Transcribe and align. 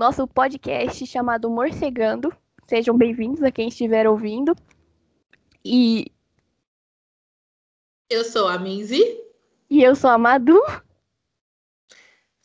nosso 0.00 0.26
podcast 0.26 1.06
chamado 1.06 1.50
Morcegando. 1.50 2.34
Sejam 2.66 2.96
bem-vindos 2.96 3.42
a 3.42 3.50
quem 3.50 3.68
estiver 3.68 4.08
ouvindo. 4.08 4.56
E. 5.62 6.06
Eu 8.08 8.24
sou 8.24 8.48
a 8.48 8.58
Minzy. 8.58 9.04
E 9.68 9.82
eu 9.82 9.94
sou 9.94 10.08
a 10.08 10.16
Madu. 10.16 10.58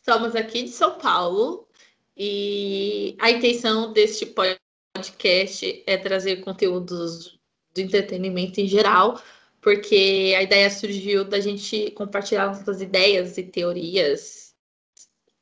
Somos 0.04 0.36
aqui 0.36 0.64
de 0.64 0.68
São 0.68 0.98
Paulo. 0.98 1.66
E 2.14 3.16
a 3.18 3.30
intenção 3.30 3.90
deste 3.90 4.26
podcast 4.26 5.82
é 5.86 5.96
trazer 5.96 6.42
conteúdos 6.42 7.40
do 7.74 7.80
entretenimento 7.80 8.60
em 8.60 8.66
geral, 8.66 9.18
porque 9.62 10.34
a 10.36 10.42
ideia 10.42 10.70
surgiu 10.70 11.24
da 11.24 11.40
gente 11.40 11.90
compartilhar 11.92 12.48
nossas 12.48 12.82
ideias 12.82 13.38
e 13.38 13.44
teorias 13.44 14.54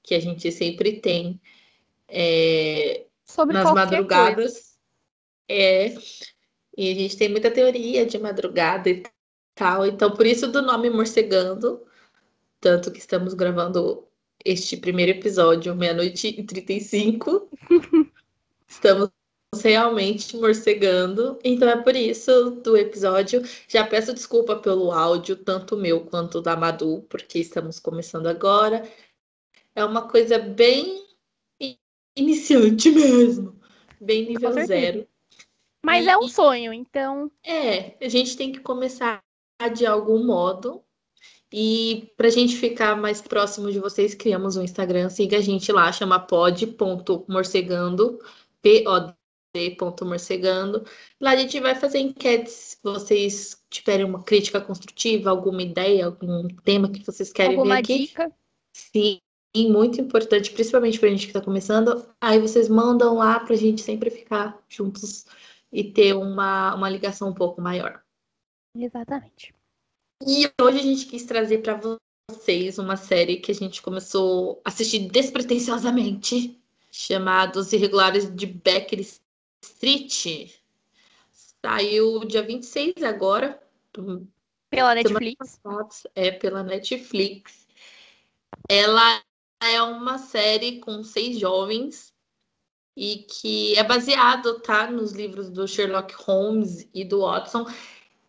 que 0.01 0.15
a 0.15 0.21
gente 0.21 0.53
sempre 0.53 1.01
tem 1.01 1.41
é, 2.15 3.07
Sobre 3.25 3.55
nas 3.55 3.73
madrugadas. 3.73 4.53
coisa. 4.53 4.61
É, 5.49 5.95
e 6.77 6.93
a 6.93 6.95
gente 6.95 7.17
tem 7.17 7.29
muita 7.29 7.51
teoria 7.51 8.07
de 8.07 8.19
madrugada 8.19 8.89
e 8.89 9.03
tal. 9.55 9.85
Então, 9.87 10.13
por 10.15 10.25
isso 10.25 10.47
do 10.47 10.63
nome 10.63 10.89
Morcegando. 10.89 11.85
Tanto 12.61 12.93
que 12.93 12.99
estamos 12.99 13.35
gravando 13.35 14.07
este 14.45 14.77
primeiro 14.77 15.11
episódio, 15.11 15.75
meia-noite 15.75 16.29
e 16.29 16.45
35. 16.45 17.51
Estamos 18.67 19.11
realmente 19.63 20.37
morcegando. 20.37 21.39
Então 21.45 21.69
é 21.69 21.77
por 21.77 21.95
isso 21.95 22.53
do 22.63 22.77
episódio. 22.77 23.43
Já 23.69 23.87
peço 23.87 24.15
desculpa 24.15 24.57
pelo 24.57 24.91
áudio, 24.93 25.37
tanto 25.37 25.77
meu 25.77 26.01
quanto 26.07 26.41
da 26.41 26.57
Madu, 26.57 27.03
porque 27.09 27.39
estamos 27.39 27.79
começando 27.79 28.27
agora. 28.27 28.83
É 29.75 29.85
uma 29.85 30.09
coisa 30.09 30.39
bem 30.39 31.04
iniciante 32.17 32.91
mesmo. 32.91 33.55
Bem 34.01 34.27
nível 34.27 34.53
zero. 34.67 35.07
Mas 35.85 36.07
E- 36.07 36.09
é 36.09 36.17
um 36.17 36.29
sonho, 36.29 36.73
então. 36.73 37.31
É, 37.45 37.95
a 38.05 38.09
gente 38.09 38.37
tem 38.37 38.51
que 38.53 38.61
começar 38.61 39.23
de 39.75 39.85
algum 39.87 40.25
modo. 40.25 40.83
E 41.53 42.13
para 42.17 42.27
a 42.27 42.31
gente 42.31 42.57
ficar 42.57 42.97
mais 42.97 43.23
próximo 43.23 43.71
de 43.71 43.79
vocês, 43.79 44.15
criamos 44.15 44.57
um 44.57 44.63
Instagram. 44.63 45.09
Siga 45.09 45.39
a 45.39 45.41
gente 45.41 45.71
lá, 45.71 45.91
chama 45.93 46.19
pod.morcegando, 46.19 48.19
pod.morcegando. 49.55 50.85
Lá 51.21 51.33
a 51.33 51.37
gente 51.37 51.61
vai 51.61 51.75
fazer 51.75 51.99
enquetes. 52.01 52.53
Se 52.53 52.77
vocês 52.83 53.63
tiverem 53.71 54.05
uma 54.05 54.23
crítica 54.23 54.61
construtiva, 54.61 55.31
alguma 55.31 55.63
ideia, 55.63 56.07
algum 56.07 56.49
tema 56.65 56.91
que 56.91 57.05
vocês 57.05 57.33
querem 57.33 57.57
alguma 57.57 57.77
ver 57.77 57.81
aqui. 57.83 57.99
dica. 58.07 58.33
Sim, 58.73 59.21
muito 59.55 60.01
importante, 60.01 60.51
principalmente 60.51 60.99
para 60.99 61.09
a 61.09 61.13
gente 61.13 61.27
que 61.27 61.31
está 61.31 61.41
começando. 61.41 62.05
Aí 62.21 62.41
vocês 62.41 62.69
mandam 62.69 63.15
lá 63.15 63.39
para 63.39 63.55
a 63.55 63.59
gente 63.59 63.83
sempre 63.83 64.11
ficar 64.11 64.61
juntos 64.69 65.27
e 65.73 65.85
ter 65.85 66.15
uma, 66.15 66.75
uma 66.75 66.91
ligação 66.91 67.29
um 67.29 67.35
pouco 67.35 67.61
maior. 67.61 68.03
Exatamente. 68.77 69.55
E 70.27 70.51
hoje 70.61 70.79
a 70.79 70.83
gente 70.83 71.07
quis 71.07 71.25
trazer 71.25 71.59
para 71.59 71.81
vocês 72.31 72.79
uma 72.79 72.97
série 72.97 73.37
que 73.37 73.53
a 73.53 73.55
gente 73.55 73.81
começou 73.81 74.61
a 74.65 74.71
assistir 74.71 75.09
despretensiosamente, 75.09 76.61
chamada 76.91 77.61
Os 77.61 77.73
Irregulares 77.73 78.35
de 78.35 78.47
Becker 78.47 79.01
Street. 79.63 80.51
Saiu 81.65 82.25
dia 82.25 82.43
26 82.43 83.03
agora, 83.03 83.61
do 83.93 84.27
Pela 84.71 84.95
Netflix. 84.95 85.59
passada, 85.63 86.11
é 86.15 86.31
pela 86.31 86.63
Netflix. 86.63 87.67
Ela 88.69 89.23
é 89.71 89.83
uma 89.83 90.19
série 90.19 90.79
com 90.81 91.03
seis 91.03 91.39
jovens 91.39 92.13
e 92.97 93.19
que 93.29 93.77
é 93.77 93.83
baseado, 93.83 94.61
tá, 94.61 94.91
nos 94.91 95.13
livros 95.13 95.51
do 95.51 95.67
Sherlock 95.67 96.15
Holmes 96.15 96.89
e 96.95 97.05
do 97.05 97.21
Watson. 97.21 97.67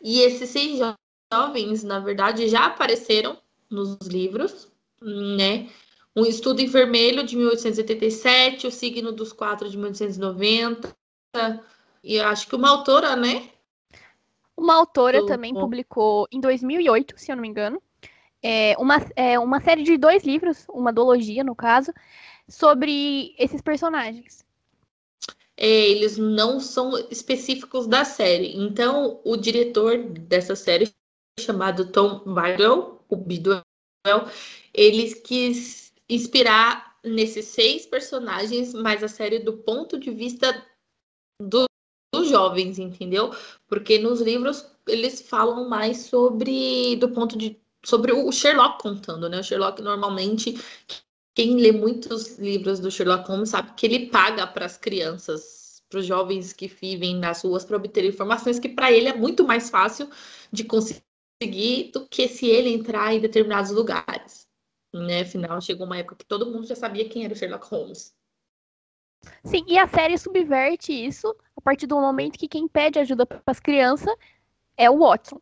E 0.02 0.22
esses 0.22 0.50
seis 0.50 0.80
jo- 0.80 0.96
jovens, 1.32 1.84
na 1.84 2.00
verdade, 2.00 2.48
já 2.48 2.66
apareceram 2.66 3.40
nos 3.70 3.98
livros, 4.08 4.72
né? 5.02 5.70
Um 6.16 6.26
Estudo 6.26 6.62
em 6.62 6.68
Vermelho 6.68 7.24
de 7.26 7.36
1887, 7.36 8.68
O 8.68 8.72
Signo 8.72 9.12
dos 9.12 9.34
Quatro 9.34 9.70
de 9.70 9.78
1890. 9.78 10.96
E 12.04 12.16
eu 12.16 12.26
acho 12.28 12.48
que 12.48 12.56
uma 12.56 12.70
autora, 12.70 13.16
né? 13.16 13.50
Uma 14.56 14.76
autora 14.76 15.20
Do- 15.20 15.26
também 15.26 15.54
publicou 15.54 16.28
em 16.32 16.40
2008, 16.40 17.16
se 17.18 17.32
eu 17.32 17.36
não 17.36 17.42
me 17.42 17.48
engano, 17.50 17.82
é, 18.46 18.76
uma, 18.78 18.98
é, 19.16 19.40
uma 19.40 19.60
série 19.62 19.84
de 19.84 19.98
dois 19.98 20.24
livros, 20.24 20.66
uma 20.70 20.94
duologia, 20.94 21.44
no 21.44 21.56
caso, 21.56 21.92
sobre 22.48 23.34
esses 23.38 23.62
personagens. 23.62 24.46
é, 25.58 25.68
eles 25.90 26.18
não 26.18 26.60
são 26.60 26.98
específicos 27.10 27.88
da 27.88 28.04
série. 28.06 28.56
Então, 28.58 29.22
o 29.24 29.38
diretor 29.38 29.98
dessa 30.10 30.56
série, 30.56 30.92
chamado 31.40 31.92
Tom 31.92 32.20
Bidwell, 32.26 33.04
o 33.10 33.16
Bidwell, 33.16 33.64
ele 34.74 35.14
quis 35.22 35.94
inspirar 36.10 36.98
nesses 37.04 37.46
seis 37.46 37.86
personagens, 37.86 38.74
mas 38.74 39.04
a 39.04 39.08
série 39.08 39.40
do 39.40 39.58
ponto 39.58 40.00
de 40.00 40.12
vista 40.12 40.66
do- 41.42 41.66
dos 42.14 42.30
jovens, 42.30 42.80
entendeu? 42.80 43.32
Porque 43.68 43.98
nos 43.98 44.22
livros 44.22 44.66
eles 44.88 45.22
falam 45.22 45.70
mais 45.70 46.06
sobre 46.06 46.96
do 46.98 47.10
ponto 47.12 47.38
de 47.38 47.60
sobre 47.86 48.12
o 48.12 48.32
Sherlock 48.32 48.82
contando, 48.82 49.30
né? 49.30 49.40
O 49.40 49.44
Sherlock 49.44 49.82
normalmente 49.82 50.58
quem 51.36 51.58
lê 51.58 51.72
muitos 51.72 52.38
livros 52.40 52.80
do 52.80 52.90
Sherlock 52.90 53.28
Holmes 53.28 53.50
sabe 53.50 53.74
que 53.76 53.86
ele 53.86 54.08
paga 54.08 54.48
para 54.48 54.66
as 54.66 54.78
crianças, 54.78 55.84
para 55.90 56.00
os 56.00 56.06
jovens 56.06 56.54
que 56.54 56.68
vivem 56.68 57.18
nas 57.18 57.44
ruas 57.44 57.66
para 57.66 57.76
obter 57.76 58.06
informações 58.06 58.58
que 58.58 58.70
para 58.70 58.92
ele 58.92 59.10
é 59.10 59.14
muito 59.14 59.46
mais 59.46 59.70
fácil 59.70 60.10
de 60.52 60.64
conseguir 60.64 61.92
do 61.92 62.08
que 62.08 62.30
se 62.30 62.48
ele 62.48 62.70
entrar 62.70 63.14
em 63.14 63.20
determinados 63.20 63.70
lugares. 63.72 64.48
Né? 64.94 65.22
Afinal, 65.22 65.60
chegou 65.60 65.86
uma 65.86 65.98
época 65.98 66.16
que 66.16 66.26
todo 66.26 66.50
mundo 66.50 66.66
já 66.66 66.76
sabia 66.76 67.08
quem 67.10 67.26
era 67.26 67.34
o 67.34 67.38
Sherlock 67.38 67.68
Holmes. 67.68 68.16
Sim, 69.44 69.66
e 69.68 69.78
a 69.78 69.88
série 69.88 70.18
subverte 70.18 70.94
isso 70.94 71.36
a 71.58 71.62
partir 71.62 71.88
do 71.88 72.00
momento 72.00 72.40
que 72.40 72.48
quem 72.48 72.68
pede 72.68 73.00
ajuda 73.00 73.26
para 73.26 73.42
as 73.48 73.60
crianças 73.60 74.16
é 74.78 74.90
o 74.90 75.00
Watson. 75.00 75.42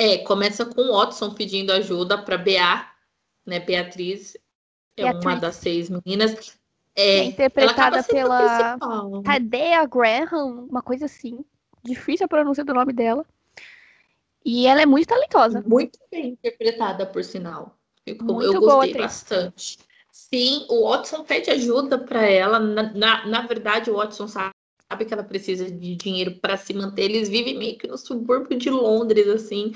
É, 0.00 0.16
começa 0.18 0.64
com 0.64 0.80
o 0.80 0.96
Watson 0.96 1.34
pedindo 1.34 1.70
ajuda 1.72 2.16
para 2.16 2.38
Bea, 2.38 2.86
né? 3.44 3.60
Beatriz 3.60 4.34
é 4.96 5.04
uma 5.04 5.12
Beatriz. 5.12 5.40
das 5.40 5.56
seis 5.56 5.90
meninas. 5.90 6.58
É, 6.96 7.18
é 7.18 7.24
interpretada 7.24 8.02
pela. 8.02 8.78
Tadea 9.22 9.84
Graham, 9.84 10.66
uma 10.70 10.80
coisa 10.80 11.04
assim. 11.04 11.44
Difícil 11.82 12.24
a 12.24 12.28
pronúncia 12.28 12.64
do 12.64 12.72
nome 12.72 12.94
dela. 12.94 13.26
E 14.42 14.66
ela 14.66 14.80
é 14.80 14.86
muito 14.86 15.08
talentosa. 15.08 15.62
Muito 15.66 15.98
bem 16.10 16.28
interpretada, 16.30 17.04
por 17.04 17.22
sinal. 17.22 17.76
Ficou- 18.02 18.36
Muito 18.36 18.54
eu 18.54 18.60
boa 18.60 18.76
gostei 18.76 18.90
atriz. 18.92 19.04
bastante. 19.04 19.78
Sim, 20.10 20.66
o 20.70 20.88
Watson 20.88 21.24
pede 21.24 21.50
ajuda 21.50 21.98
para 21.98 22.22
ela. 22.26 22.58
Na, 22.58 22.90
na, 22.94 23.26
na 23.26 23.40
verdade, 23.46 23.90
o 23.90 23.96
Watson 23.96 24.26
sabe, 24.26 24.54
sabe 24.90 25.04
que 25.04 25.14
ela 25.14 25.22
precisa 25.24 25.70
de 25.70 25.94
dinheiro 25.94 26.36
para 26.40 26.56
se 26.56 26.74
manter. 26.74 27.04
Eles 27.04 27.28
vivem 27.28 27.56
meio 27.56 27.78
que 27.78 27.86
no 27.86 27.96
subúrbio 27.96 28.58
de 28.58 28.70
Londres, 28.70 29.28
assim, 29.28 29.72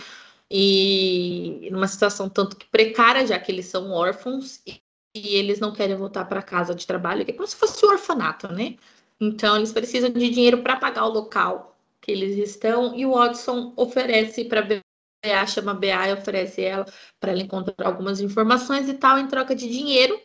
e 0.50 1.68
numa 1.70 1.86
situação 1.88 2.28
tanto 2.28 2.56
que 2.56 2.66
precária, 2.66 3.26
já 3.26 3.38
que 3.38 3.52
eles 3.52 3.66
são 3.66 3.90
órfãos 3.92 4.60
e, 4.66 4.80
e 5.14 5.36
eles 5.36 5.60
não 5.60 5.72
querem 5.72 5.96
voltar 5.96 6.24
para 6.26 6.42
casa 6.42 6.74
de 6.74 6.86
trabalho, 6.86 7.24
que 7.24 7.30
é 7.30 7.34
como 7.34 7.46
se 7.46 7.56
fosse 7.56 7.84
um 7.86 7.90
orfanato, 7.90 8.52
né? 8.52 8.76
Então, 9.20 9.56
eles 9.56 9.72
precisam 9.72 10.10
de 10.10 10.30
dinheiro 10.30 10.62
para 10.62 10.76
pagar 10.76 11.06
o 11.06 11.12
local 11.12 11.76
que 12.00 12.12
eles 12.12 12.36
estão, 12.36 12.94
e 12.94 13.06
o 13.06 13.12
Watson 13.12 13.72
oferece 13.76 14.44
para 14.44 14.60
BA, 14.62 15.46
chama 15.46 15.72
BA 15.74 16.08
e 16.10 16.12
oferece 16.12 16.62
ela 16.62 16.84
para 17.18 17.32
ela 17.32 17.40
encontrar 17.42 17.86
algumas 17.86 18.20
informações 18.20 18.88
e 18.88 18.94
tal, 18.94 19.18
em 19.18 19.26
troca 19.28 19.54
de 19.54 19.68
dinheiro. 19.68 20.20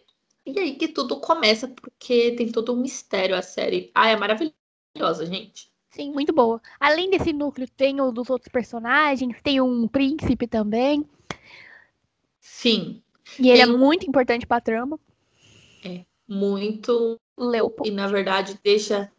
E 0.45 0.59
aí 0.59 0.75
que 0.75 0.87
tudo 0.89 1.19
começa, 1.21 1.67
porque 1.67 2.31
tem 2.35 2.51
todo 2.51 2.73
um 2.73 2.81
mistério 2.81 3.35
a 3.35 3.41
série. 3.41 3.91
Ah, 3.95 4.09
é 4.09 4.15
maravilhosa, 4.99 5.25
gente. 5.25 5.69
Sim, 5.91 6.11
muito 6.11 6.31
boa. 6.33 6.61
Além 6.79 7.09
desse 7.09 7.33
núcleo, 7.33 7.67
tem 7.75 7.99
o 7.99 8.11
dos 8.11 8.29
outros 8.29 8.51
personagens, 8.51 9.35
tem 9.41 9.59
um 9.59 9.87
príncipe 9.87 10.47
também. 10.47 11.05
Sim, 12.39 13.01
E 13.39 13.49
ele 13.49 13.61
é 13.61 13.65
Tem- 13.67 13.77
muito 13.77 14.07
importante 14.07 14.45
pra 14.45 14.59
trama. 14.61 14.99
muito. 16.27 17.17
Leopold. 17.37 17.89
E 17.89 17.93
na 17.93 18.05
verdade 18.07 18.59
deixa. 18.63 19.11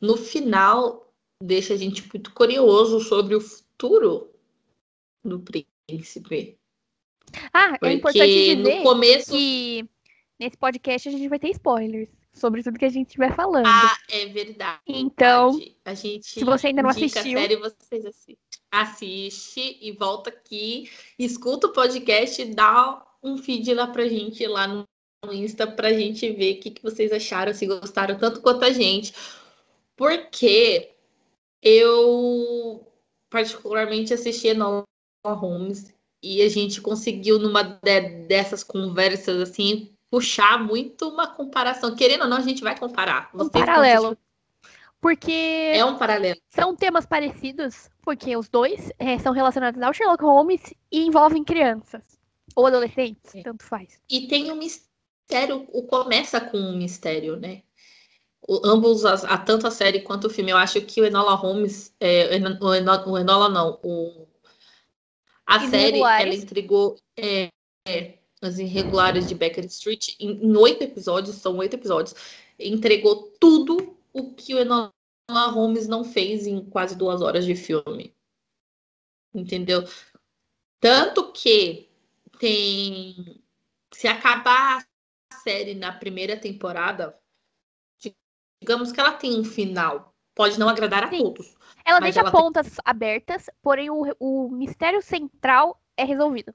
No 0.00 0.16
final, 0.16 1.12
deixa 1.42 1.74
a 1.74 1.76
gente 1.76 2.08
muito 2.12 2.32
curioso 2.32 3.00
sobre 3.00 3.34
o 3.34 3.40
futuro 3.40 4.30
do 5.24 5.40
príncipe. 5.40 6.56
Ah, 7.52 7.70
é 7.74 7.78
Porque 7.78 7.92
importante 7.94 8.56
no 8.56 8.62
dizer 8.64 8.82
começo. 8.82 9.30
que 9.32 9.86
nesse 10.38 10.56
podcast 10.56 11.08
a 11.08 11.12
gente 11.12 11.28
vai 11.28 11.38
ter 11.38 11.50
spoilers 11.50 12.08
sobre 12.38 12.62
tudo 12.62 12.78
que 12.78 12.84
a 12.84 12.90
gente 12.90 13.08
estiver 13.08 13.34
falando. 13.34 13.66
Ah, 13.66 13.96
é 14.10 14.26
verdade. 14.26 14.80
Então, 14.86 15.58
a 15.84 15.94
gente 15.94 16.26
se 16.26 16.44
você 16.44 16.68
ainda 16.68 16.82
não 16.82 16.90
assistiu- 16.90 17.38
a 17.38 17.42
série, 17.42 17.56
vocês 17.56 18.06
assistem. 18.06 18.36
Assiste 18.70 19.78
e 19.80 19.92
volta 19.92 20.30
aqui, 20.30 20.90
escuta 21.18 21.66
o 21.66 21.72
podcast 21.72 22.44
dá 22.46 23.04
um 23.22 23.38
feed 23.38 23.72
lá 23.74 23.86
pra 23.86 24.06
gente 24.06 24.46
lá 24.46 24.66
no, 24.66 24.84
no 25.24 25.32
Insta 25.32 25.66
pra 25.66 25.92
gente 25.92 26.30
ver 26.32 26.56
o 26.56 26.60
que, 26.60 26.70
que 26.70 26.82
vocês 26.82 27.10
acharam, 27.12 27.54
se 27.54 27.66
gostaram 27.66 28.18
tanto 28.18 28.40
quanto 28.40 28.64
a 28.64 28.70
gente. 28.70 29.12
Porque 29.96 30.94
eu 31.62 32.86
particularmente 33.30 34.14
assisti 34.14 34.48
Enola 34.48 34.84
Holmes 35.26 35.92
e 36.22 36.42
a 36.42 36.48
gente 36.48 36.80
conseguiu 36.80 37.38
numa 37.38 37.62
de, 37.62 38.00
dessas 38.26 38.62
conversas 38.62 39.50
assim 39.50 39.92
puxar 40.10 40.62
muito 40.62 41.08
uma 41.08 41.26
comparação. 41.26 41.94
Querendo 41.94 42.22
ou 42.22 42.28
não, 42.28 42.38
a 42.38 42.42
gente 42.42 42.62
vai 42.62 42.78
comparar. 42.78 43.30
Um 43.34 43.48
paralelo. 43.48 44.16
Porque 45.00 45.32
é 45.74 45.84
um 45.84 45.96
paralelo. 45.96 46.40
São 46.50 46.74
temas 46.74 47.06
parecidos, 47.06 47.88
porque 48.02 48.36
os 48.36 48.48
dois 48.48 48.90
é, 48.98 49.18
são 49.18 49.32
relacionados 49.32 49.80
ao 49.80 49.92
Sherlock 49.92 50.24
Holmes 50.24 50.74
e 50.90 51.06
envolvem 51.06 51.44
crianças 51.44 52.02
ou 52.56 52.66
adolescentes, 52.66 53.34
é. 53.34 53.42
tanto 53.42 53.64
faz. 53.64 54.00
E 54.10 54.26
tem 54.26 54.50
um 54.50 54.56
mistério, 54.56 55.68
o 55.72 55.84
começa 55.84 56.40
com 56.40 56.58
um 56.58 56.76
mistério, 56.76 57.36
né? 57.36 57.62
O, 58.48 58.66
ambos, 58.66 59.04
a, 59.04 59.14
a, 59.14 59.38
tanto 59.38 59.66
a 59.66 59.70
série 59.70 60.00
quanto 60.00 60.26
o 60.26 60.30
filme, 60.30 60.50
eu 60.50 60.56
acho 60.56 60.80
que 60.80 61.00
o 61.00 61.04
Enola 61.04 61.34
Holmes, 61.34 61.94
é, 62.00 62.30
o, 62.60 62.74
Enola, 62.74 63.08
o 63.08 63.18
Enola 63.18 63.48
não, 63.48 63.78
o, 63.84 64.26
a 65.46 65.60
série, 65.68 66.00
ela 66.00 66.34
entregou 66.34 66.96
é, 67.16 67.48
é, 67.86 68.17
as 68.40 68.58
irregulares 68.58 69.28
de 69.28 69.34
Becker 69.34 69.64
Street 69.66 70.14
em 70.20 70.56
oito 70.56 70.84
episódios, 70.84 71.36
são 71.36 71.56
oito 71.58 71.74
episódios, 71.74 72.14
entregou 72.58 73.32
tudo 73.40 73.96
o 74.12 74.34
que 74.34 74.54
o 74.54 74.58
Enola 74.58 74.92
Holmes 75.30 75.86
não 75.86 76.04
fez 76.04 76.46
em 76.46 76.64
quase 76.64 76.96
duas 76.96 77.20
horas 77.20 77.44
de 77.44 77.54
filme. 77.54 78.14
Entendeu? 79.34 79.84
Tanto 80.80 81.32
que 81.32 81.90
tem. 82.38 83.42
Se 83.92 84.06
acabar 84.06 84.84
a 85.32 85.36
série 85.36 85.74
na 85.74 85.92
primeira 85.92 86.36
temporada, 86.36 87.18
digamos 88.62 88.92
que 88.92 89.00
ela 89.00 89.12
tem 89.12 89.38
um 89.38 89.44
final. 89.44 90.14
Pode 90.34 90.58
não 90.58 90.68
agradar 90.68 91.04
a 91.04 91.10
Sim. 91.10 91.18
todos. 91.18 91.56
Ela 91.84 92.00
deixa 92.00 92.20
ela 92.20 92.30
pontas 92.30 92.68
tem... 92.68 92.78
abertas, 92.84 93.46
porém 93.60 93.90
o, 93.90 94.14
o 94.20 94.48
mistério 94.50 95.02
central 95.02 95.80
é 95.96 96.04
resolvido. 96.04 96.54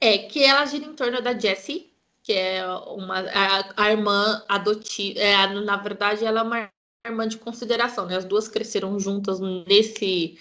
É 0.00 0.18
que 0.18 0.42
ela 0.42 0.66
gira 0.66 0.84
em 0.84 0.94
torno 0.94 1.20
da 1.20 1.38
Jessie, 1.38 1.92
que 2.22 2.32
é 2.32 2.64
uma 2.66 3.20
a, 3.20 3.84
a 3.84 3.90
irmã 3.90 4.44
adotiva. 4.48 5.18
É, 5.18 5.46
na 5.46 5.76
verdade, 5.76 6.24
ela 6.24 6.40
é 6.40 6.42
uma 6.42 6.70
irmã 7.06 7.26
de 7.26 7.36
consideração, 7.36 8.06
né? 8.06 8.16
As 8.16 8.24
duas 8.24 8.48
cresceram 8.48 8.98
juntas 8.98 9.40
nesse. 9.40 10.38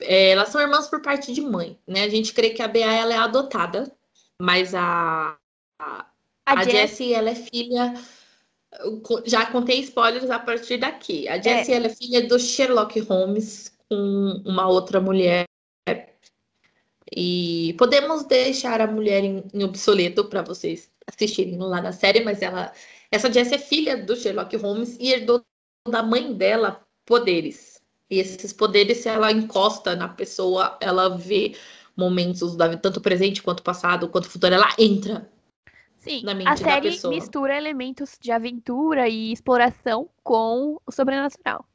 É, 0.00 0.30
elas 0.30 0.48
são 0.48 0.60
irmãs 0.60 0.88
por 0.88 1.02
parte 1.02 1.32
de 1.32 1.40
mãe, 1.40 1.78
né? 1.86 2.04
A 2.04 2.08
gente 2.08 2.32
crê 2.32 2.50
que 2.50 2.62
a 2.62 2.68
Bea 2.68 2.92
ela 2.92 3.14
é 3.14 3.18
adotada, 3.18 3.90
mas 4.40 4.74
a, 4.74 5.36
a, 5.80 6.06
a, 6.46 6.60
a 6.60 6.64
Jessie 6.64 7.12
ela 7.12 7.30
é 7.30 7.34
filha. 7.34 7.94
Já 9.24 9.46
contei 9.46 9.80
spoilers 9.80 10.30
a 10.30 10.38
partir 10.38 10.78
daqui. 10.78 11.28
A 11.28 11.40
Jessie 11.40 11.72
é. 11.72 11.76
ela 11.76 11.86
é 11.86 11.90
filha 11.90 12.26
do 12.26 12.38
Sherlock 12.38 12.98
Holmes 13.00 13.72
com 13.88 14.42
uma 14.44 14.68
outra 14.68 15.00
mulher 15.00 15.44
e 17.10 17.74
podemos 17.78 18.24
deixar 18.24 18.80
a 18.80 18.86
mulher 18.86 19.22
em, 19.24 19.44
em 19.52 19.64
obsoleto 19.64 20.24
para 20.24 20.42
vocês 20.42 20.90
assistirem 21.06 21.58
lá 21.58 21.80
na 21.80 21.92
série, 21.92 22.24
mas 22.24 22.40
ela. 22.42 22.72
Essa 23.10 23.32
Jess 23.32 23.52
é 23.52 23.58
filha 23.58 24.02
do 24.02 24.16
Sherlock 24.16 24.56
Holmes 24.56 24.96
e 24.98 25.12
herdou 25.12 25.44
da 25.88 26.02
mãe 26.02 26.32
dela 26.32 26.82
poderes. 27.04 27.82
E 28.10 28.18
esses 28.18 28.52
poderes, 28.52 28.98
se 28.98 29.08
ela 29.08 29.30
encosta 29.30 29.94
na 29.94 30.08
pessoa, 30.08 30.76
ela 30.80 31.16
vê 31.16 31.54
momentos 31.96 32.56
da 32.56 32.76
tanto 32.76 33.00
presente 33.00 33.42
quanto 33.42 33.62
passado, 33.62 34.08
quanto 34.08 34.28
futuro, 34.28 34.54
ela 34.54 34.74
entra. 34.78 35.30
Sim, 35.98 36.22
na 36.22 36.34
mente 36.34 36.48
a 36.48 36.56
série 36.56 36.98
mistura 37.08 37.56
elementos 37.56 38.18
de 38.20 38.30
aventura 38.30 39.08
e 39.08 39.32
exploração 39.32 40.10
com 40.22 40.78
o 40.86 40.92
sobrenatural. 40.92 41.66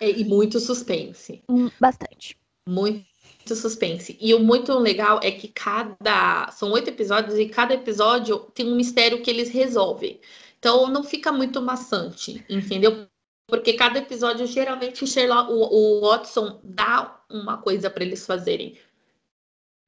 É, 0.00 0.10
e 0.10 0.24
muito 0.24 0.58
suspense. 0.58 1.44
Hum, 1.48 1.70
bastante. 1.78 2.36
Muito 2.66 3.11
suspense. 3.48 4.16
E 4.20 4.34
o 4.34 4.40
muito 4.40 4.72
legal 4.78 5.20
é 5.22 5.30
que 5.30 5.48
cada. 5.48 6.50
São 6.50 6.70
oito 6.72 6.88
episódios 6.88 7.38
e 7.38 7.46
cada 7.46 7.74
episódio 7.74 8.38
tem 8.54 8.66
um 8.66 8.76
mistério 8.76 9.22
que 9.22 9.30
eles 9.30 9.50
resolvem. 9.50 10.20
Então 10.58 10.88
não 10.88 11.02
fica 11.02 11.32
muito 11.32 11.60
maçante, 11.60 12.44
entendeu? 12.48 13.06
Porque 13.48 13.74
cada 13.74 13.98
episódio, 13.98 14.46
geralmente, 14.46 15.04
o, 15.04 15.06
Sherlock, 15.06 15.50
o, 15.52 15.56
o 15.56 16.00
Watson 16.08 16.60
dá 16.62 17.20
uma 17.28 17.58
coisa 17.58 17.90
para 17.90 18.04
eles 18.04 18.24
fazerem. 18.24 18.78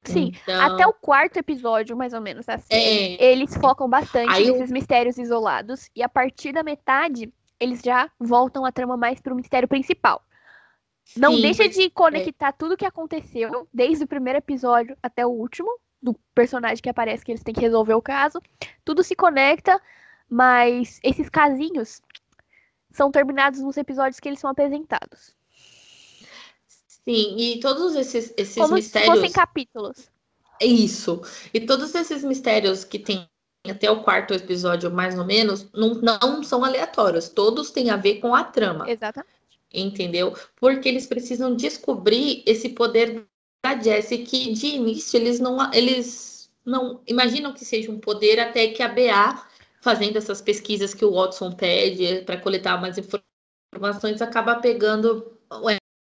Sim, 0.05 0.33
então... 0.43 0.61
até 0.61 0.87
o 0.87 0.93
quarto 0.93 1.39
episódio, 1.39 1.97
mais 1.97 2.13
ou 2.13 2.21
menos, 2.21 2.47
assim, 2.49 2.67
é... 2.71 3.25
eles 3.25 3.57
focam 3.57 3.89
bastante 3.89 4.31
Aí 4.31 4.51
nesses 4.51 4.69
eu... 4.69 4.75
mistérios 4.75 5.17
isolados. 5.17 5.89
E 5.95 6.03
a 6.03 6.09
partir 6.09 6.53
da 6.53 6.63
metade, 6.63 7.33
eles 7.59 7.81
já 7.83 8.11
voltam 8.19 8.65
a 8.65 8.73
trama 8.73 8.97
mais 8.97 9.21
para 9.21 9.33
o 9.33 9.37
mistério 9.37 9.69
principal. 9.69 10.23
Não 11.17 11.35
Sim, 11.35 11.43
deixa 11.43 11.69
de 11.69 11.91
conectar 11.91 12.49
é. 12.49 12.53
tudo 12.53 12.77
que 12.77 12.87
aconteceu, 12.87 13.69
desde 13.73 14.05
o 14.05 14.09
primeiro 14.09 14.39
episódio 14.39 14.97
até 15.03 15.25
o 15.25 15.31
último, 15.31 15.79
do 16.03 16.15
personagem 16.35 16.83
que 16.83 16.89
aparece 16.89 17.25
que 17.25 17.33
eles 17.33 17.43
têm 17.43 17.55
que 17.55 17.61
resolver 17.61 17.95
o 17.95 18.03
caso. 18.03 18.41
Tudo 18.85 19.03
se 19.03 19.15
conecta, 19.15 19.81
mas 20.29 20.99
esses 21.03 21.29
casinhos 21.29 22.03
são 22.91 23.11
terminados 23.11 23.61
nos 23.61 23.77
episódios 23.77 24.19
que 24.19 24.29
eles 24.29 24.41
são 24.41 24.51
apresentados. 24.51 25.35
Sim, 26.67 27.37
e 27.39 27.61
todos 27.61 27.95
esses, 27.95 28.35
esses 28.37 28.57
Como 28.57 28.75
mistérios. 28.75 29.15
Se 29.15 29.21
fossem 29.21 29.33
capítulos. 29.33 30.11
É 30.61 30.67
isso. 30.67 31.23
E 31.53 31.61
todos 31.61 31.95
esses 31.95 32.25
mistérios 32.25 32.83
que 32.85 32.99
tem 32.99 33.29
até 33.69 33.91
o 33.91 34.03
quarto 34.03 34.35
episódio, 34.35 34.91
mais 34.91 35.19
ou 35.19 35.25
menos, 35.25 35.71
não, 35.73 35.95
não 35.95 36.43
são 36.43 36.65
aleatórios. 36.65 37.29
Todos 37.29 37.71
têm 37.71 37.91
a 37.91 37.97
ver 37.97 38.21
com 38.21 38.35
a 38.35 38.43
trama. 38.45 38.91
Exatamente 38.91 39.44
entendeu? 39.75 40.35
Porque 40.57 40.89
eles 40.89 41.07
precisam 41.07 41.55
descobrir 41.55 42.43
esse 42.47 42.71
poder 42.71 43.27
da 43.65 43.81
Jessie 43.81 44.19
que 44.19 44.53
de 44.53 44.67
início 44.69 45.17
eles 45.19 45.41
não 45.41 45.73
eles 45.73 46.51
não 46.65 47.01
imaginam 47.07 47.53
que 47.53 47.65
seja 47.65 47.91
um 47.91 47.99
poder 47.99 48.39
até 48.41 48.69
que 48.69 48.83
a 48.83 48.89
BA 48.89 49.47
fazendo 49.81 50.17
essas 50.17 50.41
pesquisas 50.41 50.95
que 50.95 51.05
o 51.05 51.13
Watson 51.13 51.53
pede 51.53 52.23
para 52.23 52.39
coletar 52.39 52.81
mais 52.81 52.97
informações 53.73 54.23
acaba 54.23 54.57
pegando 54.57 55.39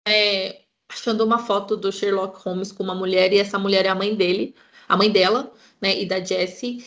é, 0.06 0.62
achando 0.88 1.24
uma 1.24 1.38
foto 1.38 1.76
do 1.76 1.92
Sherlock 1.92 2.40
Holmes 2.42 2.72
com 2.72 2.82
uma 2.82 2.94
mulher 2.94 3.32
e 3.32 3.38
essa 3.38 3.58
mulher 3.58 3.84
é 3.84 3.88
a 3.88 3.94
mãe 3.94 4.14
dele, 4.14 4.54
a 4.88 4.96
mãe 4.96 5.10
dela, 5.10 5.52
né, 5.80 6.00
e 6.00 6.06
da 6.06 6.22
Jessie. 6.24 6.84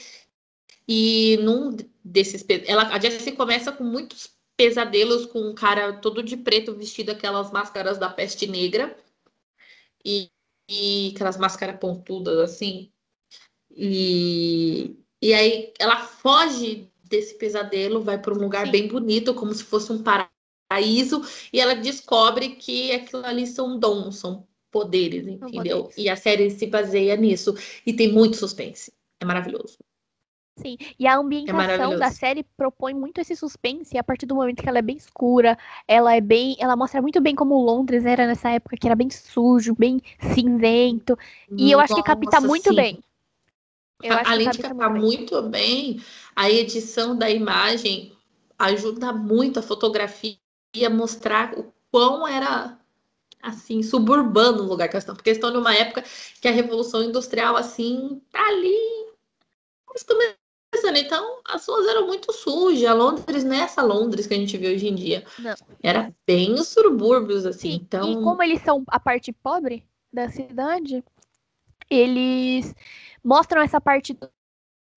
E 0.87 1.37
num 1.43 1.77
desses 2.03 2.43
ela 2.65 2.87
a 2.87 2.99
Jessie 2.99 3.33
começa 3.33 3.71
com 3.71 3.83
muitos 3.83 4.29
pesadelos 4.61 5.25
com 5.25 5.39
um 5.39 5.55
cara 5.55 5.91
todo 5.93 6.21
de 6.21 6.37
preto 6.37 6.75
vestido 6.75 7.11
aquelas 7.11 7.49
máscaras 7.51 7.97
da 7.97 8.07
peste 8.07 8.45
negra 8.45 8.95
e, 10.05 10.29
e 10.69 11.11
aquelas 11.15 11.35
máscaras 11.35 11.79
pontudas 11.79 12.37
assim. 12.37 12.91
E, 13.71 14.95
e 15.19 15.33
aí 15.33 15.73
ela 15.79 15.97
foge 15.97 16.87
desse 17.03 17.39
pesadelo, 17.39 18.03
vai 18.03 18.21
para 18.21 18.35
um 18.35 18.37
lugar 18.37 18.67
Sim. 18.67 18.71
bem 18.71 18.87
bonito, 18.87 19.33
como 19.33 19.51
se 19.51 19.63
fosse 19.63 19.91
um 19.91 20.03
paraíso, 20.03 21.23
e 21.51 21.59
ela 21.59 21.73
descobre 21.73 22.49
que 22.49 22.91
aquilo 22.91 23.25
ali 23.25 23.47
são 23.47 23.79
dons, 23.79 24.17
são 24.17 24.47
poderes, 24.69 25.27
entendeu? 25.27 25.89
E 25.97 26.07
a 26.07 26.15
série 26.15 26.51
se 26.51 26.67
baseia 26.67 27.17
nisso. 27.17 27.55
E 27.83 27.93
tem 27.93 28.13
muito 28.13 28.37
suspense. 28.37 28.93
É 29.19 29.25
maravilhoso. 29.25 29.79
Sim, 30.61 30.77
e 30.99 31.07
a 31.07 31.17
ambientação 31.17 31.93
é 31.93 31.97
da 31.97 32.11
série 32.11 32.43
propõe 32.55 32.93
muito 32.93 33.19
esse 33.19 33.35
suspense 33.35 33.97
a 33.97 34.03
partir 34.03 34.25
do 34.25 34.35
momento 34.35 34.61
que 34.61 34.69
ela 34.69 34.79
é 34.79 34.81
bem 34.81 34.97
escura, 34.97 35.57
ela 35.87 36.15
é 36.15 36.21
bem, 36.21 36.55
ela 36.59 36.75
mostra 36.75 37.01
muito 37.01 37.19
bem 37.19 37.35
como 37.35 37.59
Londres 37.59 38.05
era 38.05 38.27
nessa 38.27 38.49
época, 38.49 38.77
que 38.77 38.87
era 38.87 38.95
bem 38.95 39.09
sujo, 39.09 39.75
bem 39.75 40.01
cinzento, 40.33 41.17
e 41.57 41.71
eu 41.71 41.79
acho 41.79 41.95
que 41.95 42.03
capta 42.03 42.39
muito 42.41 42.69
sim. 42.69 42.75
bem. 42.75 43.03
Eu 44.03 44.17
Além 44.25 44.49
de 44.49 44.57
captar 44.59 44.89
muito, 44.89 45.01
muito 45.01 45.41
bem, 45.43 46.01
a 46.35 46.49
edição 46.49 47.15
da 47.15 47.29
imagem 47.29 48.15
ajuda 48.57 49.11
muito 49.13 49.59
a 49.59 49.63
fotografia 49.63 50.37
a 50.85 50.89
mostrar 50.89 51.57
o 51.57 51.71
quão 51.91 52.27
era 52.27 52.77
assim, 53.41 53.81
suburbano 53.81 54.63
o 54.63 54.67
lugar 54.67 54.87
que 54.87 54.95
elas 54.95 55.03
estão, 55.03 55.15
porque 55.15 55.31
estão 55.31 55.51
numa 55.51 55.75
época 55.75 56.03
que 56.39 56.47
a 56.47 56.51
revolução 56.51 57.03
industrial 57.03 57.55
assim 57.55 58.21
tá 58.31 58.47
ali 58.47 59.01
então 60.89 61.39
as 61.45 61.65
ruas 61.65 61.87
eram 61.87 62.07
muito 62.07 62.31
sujas. 62.33 62.95
Londres 62.95 63.43
não 63.43 63.55
é 63.55 63.59
essa 63.59 63.81
Londres 63.81 64.27
que 64.27 64.33
a 64.33 64.37
gente 64.37 64.57
vê 64.57 64.73
hoje 64.73 64.87
em 64.87 64.95
dia. 64.95 65.23
Não. 65.39 65.55
Era 65.81 66.13
bem 66.25 66.53
os 66.53 66.67
subúrbios, 66.67 67.45
assim. 67.45 67.71
Sim, 67.71 67.79
então... 67.83 68.11
E 68.11 68.23
como 68.23 68.41
eles 68.41 68.61
são 68.61 68.83
a 68.87 68.99
parte 68.99 69.31
pobre 69.31 69.85
da 70.11 70.29
cidade, 70.29 71.03
eles 71.89 72.73
mostram 73.23 73.61
essa 73.61 73.79
parte 73.79 74.13
do 74.13 74.29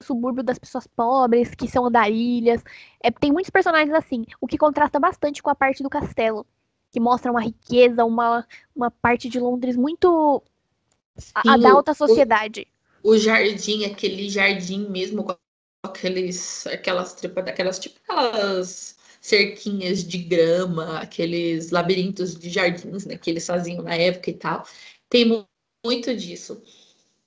subúrbio 0.02 0.42
das 0.42 0.58
pessoas 0.58 0.86
pobres, 0.86 1.54
que 1.54 1.68
são 1.68 1.86
andarilhas. 1.86 2.62
É, 3.02 3.10
tem 3.10 3.32
muitos 3.32 3.50
personagens 3.50 3.94
assim, 3.94 4.24
o 4.40 4.46
que 4.46 4.58
contrasta 4.58 5.00
bastante 5.00 5.42
com 5.42 5.50
a 5.50 5.54
parte 5.54 5.82
do 5.82 5.90
castelo, 5.90 6.46
que 6.92 7.00
mostra 7.00 7.30
uma 7.30 7.40
riqueza, 7.42 8.04
uma, 8.04 8.46
uma 8.74 8.90
parte 8.90 9.28
de 9.28 9.40
Londres 9.40 9.76
muito 9.76 10.42
Sim, 11.16 11.32
a, 11.34 11.54
a 11.54 11.56
da 11.56 11.72
alta 11.72 11.94
sociedade. 11.94 12.66
o 13.02 13.16
jardim, 13.16 13.84
aquele 13.84 14.28
jardim 14.28 14.88
mesmo, 14.88 15.24
com 15.24 15.36
aqueles, 15.84 16.66
aquelas, 16.66 17.16
aquelas, 17.24 17.78
tipo, 17.78 17.98
aquelas 17.98 18.96
cerquinhas 19.20 20.04
de 20.04 20.18
grama, 20.18 20.98
aqueles 20.98 21.70
labirintos 21.70 22.34
de 22.34 22.50
jardins, 22.50 23.06
né, 23.06 23.16
que 23.16 23.30
eles 23.30 23.46
faziam 23.46 23.82
na 23.82 23.94
época 23.94 24.30
e 24.30 24.34
tal. 24.34 24.66
Tem 25.08 25.46
muito 25.84 26.14
disso. 26.14 26.62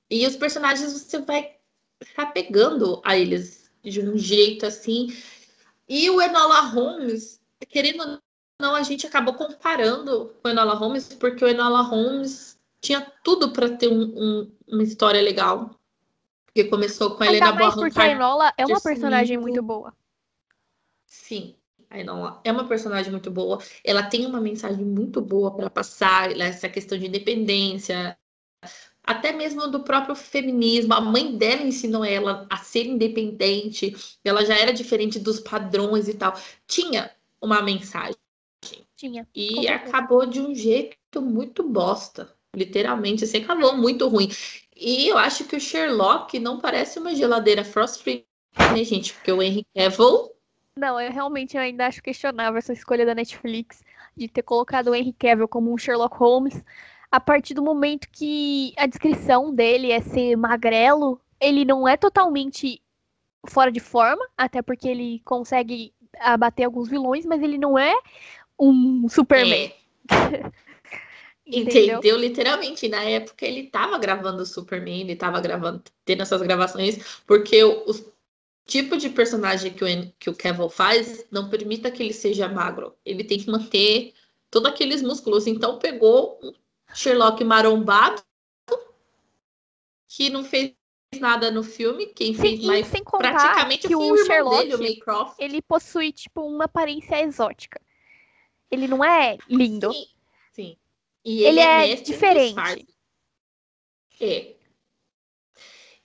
E 0.10 0.26
os 0.26 0.36
personagens 0.36 0.94
você 0.94 1.20
vai 1.20 1.56
ficar 2.04 2.28
pegando 2.28 3.02
a 3.04 3.18
eles 3.18 3.70
de 3.84 4.02
um 4.02 4.18
jeito 4.18 4.66
assim. 4.66 5.16
E 5.88 6.10
o 6.10 6.22
Enola 6.22 6.62
Holmes, 6.62 7.42
querendo 7.70 8.02
ou 8.02 8.20
não, 8.62 8.76
a 8.76 8.84
gente 8.84 9.06
acabou 9.06 9.34
comparando 9.34 10.34
com 10.42 10.48
o 10.48 10.52
Enola 10.52 10.74
Holmes, 10.74 11.14
porque 11.14 11.44
o 11.44 11.48
Enola 11.48 11.82
Holmes 11.82 12.58
tinha 12.82 13.02
tudo 13.24 13.52
para 13.52 13.70
ter 13.70 13.88
um, 13.88 14.02
um, 14.02 14.52
uma 14.68 14.84
história 14.84 15.22
legal. 15.22 15.77
Porque 16.58 16.70
começou 16.72 17.12
com 17.12 17.22
a 17.22 17.28
Helena 17.28 17.52
Bonham 17.52 17.70
Carter. 17.70 17.84
porque 17.84 18.00
a 18.00 18.12
Enola 18.12 18.54
é 18.58 18.66
uma 18.66 18.82
personagem 18.82 19.38
muito 19.38 19.62
boa. 19.62 19.94
Sim, 21.06 21.56
a 21.88 22.00
Enola 22.00 22.42
é 22.44 22.52
uma 22.52 22.68
personagem 22.68 23.12
muito 23.12 23.30
boa. 23.30 23.60
Ela 23.84 24.02
tem 24.02 24.26
uma 24.26 24.42
mensagem 24.42 24.84
muito 24.84 25.22
boa 25.22 25.56
para 25.56 25.70
passar, 25.70 26.32
essa 26.40 26.68
questão 26.68 26.98
de 26.98 27.06
independência, 27.06 28.18
até 29.04 29.32
mesmo 29.32 29.68
do 29.68 29.84
próprio 29.84 30.16
feminismo. 30.16 30.96
A 30.96 31.02
mãe 31.02 31.38
dela 31.38 31.62
ensinou 31.62 32.04
ela 32.04 32.48
a 32.50 32.58
ser 32.58 32.88
independente, 32.88 33.96
ela 34.26 34.44
já 34.44 34.58
era 34.58 34.74
diferente 34.74 35.20
dos 35.20 35.40
padrões 35.40 36.08
e 36.08 36.16
tal. 36.16 36.34
Tinha 36.66 37.12
uma 37.40 37.62
mensagem. 37.62 38.18
Tinha. 38.96 39.28
E 39.36 39.68
acabou 39.68 40.26
de 40.26 40.42
um 40.42 40.56
jeito 40.56 41.22
muito 41.22 41.62
bosta. 41.62 42.36
Literalmente, 42.56 43.26
assim, 43.26 43.44
acabou 43.44 43.78
muito 43.78 44.08
ruim. 44.08 44.30
E 44.80 45.08
eu 45.08 45.18
acho 45.18 45.46
que 45.46 45.56
o 45.56 45.60
Sherlock 45.60 46.40
não 46.40 46.60
parece 46.60 47.00
uma 47.00 47.16
geladeira 47.16 47.64
Frost-Free, 47.64 48.26
né, 48.74 48.84
gente? 48.84 49.14
Porque 49.14 49.32
o 49.32 49.42
Henry 49.42 49.66
Cavill... 49.76 50.32
Não, 50.78 51.00
eu 51.02 51.12
realmente 51.12 51.58
ainda 51.58 51.88
acho 51.88 52.04
questionável 52.04 52.60
essa 52.60 52.74
escolha 52.74 53.06
da 53.06 53.16
Netflix 53.16 53.84
de 54.16 54.28
ter 54.28 54.44
colocado 54.44 54.90
o 54.90 54.96
Henry 54.96 55.14
Cavill 55.14 55.48
como 55.48 55.74
um 55.74 55.78
Sherlock 55.78 56.16
Holmes 56.18 56.64
a 57.12 57.20
partir 57.20 57.54
do 57.54 57.64
momento 57.64 58.08
que 58.12 58.74
a 58.78 58.86
descrição 58.86 59.54
dele 59.54 59.92
é 59.92 60.02
ser 60.02 60.36
magrelo, 60.36 61.22
ele 61.40 61.64
não 61.64 61.88
é 61.88 61.96
totalmente 61.96 62.82
fora 63.48 63.72
de 63.72 63.80
forma, 63.80 64.28
até 64.38 64.62
porque 64.62 64.88
ele 64.88 65.22
consegue 65.24 65.94
abater 66.20 66.66
alguns 66.66 66.90
vilões, 66.90 67.26
mas 67.26 67.42
ele 67.42 67.58
não 67.58 67.78
é 67.78 67.96
um 68.60 69.08
Superman. 69.08 69.72
É. 70.10 70.52
Entendeu? 71.48 71.98
Entendeu? 71.98 72.18
Literalmente. 72.18 72.88
Na 72.88 73.04
época 73.04 73.46
ele 73.46 73.68
tava 73.68 73.98
gravando 73.98 74.42
o 74.42 74.46
Superman, 74.46 75.02
ele 75.02 75.16
tava 75.16 75.40
gravando, 75.40 75.82
tendo 76.04 76.22
essas 76.22 76.42
gravações, 76.42 77.22
porque 77.26 77.64
o, 77.64 77.90
o 77.90 78.14
tipo 78.66 78.98
de 78.98 79.10
personagem 79.10 79.74
que 79.74 79.84
o, 79.84 80.14
que 80.20 80.30
o 80.30 80.36
Kevin 80.36 80.70
faz 80.70 81.26
não 81.32 81.50
permita 81.50 81.90
que 81.90 82.04
ele 82.04 82.14
seja 82.14 82.50
magro. 82.50 82.94
Ele 83.06 83.24
tem 83.24 83.40
que 83.40 83.50
manter 83.50 84.14
todos 84.52 84.70
aqueles 84.70 85.02
músculos. 85.02 85.48
Então 85.48 85.80
pegou 85.80 86.40
Sherlock 86.94 87.44
marombado, 87.44 88.22
que 90.08 90.30
não 90.30 90.44
fez 90.44 90.74
nada 91.20 91.50
no 91.50 91.64
filme, 91.64 92.08
quem 92.08 92.34
Sim, 92.34 92.42
fez 92.42 92.64
mais 92.66 92.88
sem 92.88 93.04
contar 93.04 93.34
praticamente 93.34 93.88
que 93.88 93.96
o, 93.96 94.14
o 94.14 94.26
Sherlock, 94.26 94.58
dele, 94.58 94.76
o 94.76 94.80
Maycroft. 94.80 95.36
Ele 95.40 95.62
possui 95.62 96.12
tipo 96.12 96.42
uma 96.42 96.66
aparência 96.66 97.24
exótica. 97.24 97.80
Ele 98.70 98.88
não 98.88 99.04
é 99.04 99.38
lindo. 99.50 99.94
Sim. 99.94 100.06
Sim. 100.52 100.78
E 101.24 101.44
ele, 101.44 101.48
ele 101.48 101.60
é, 101.60 101.92
é 101.92 101.96
diferente. 101.96 102.88
É. 104.20 104.56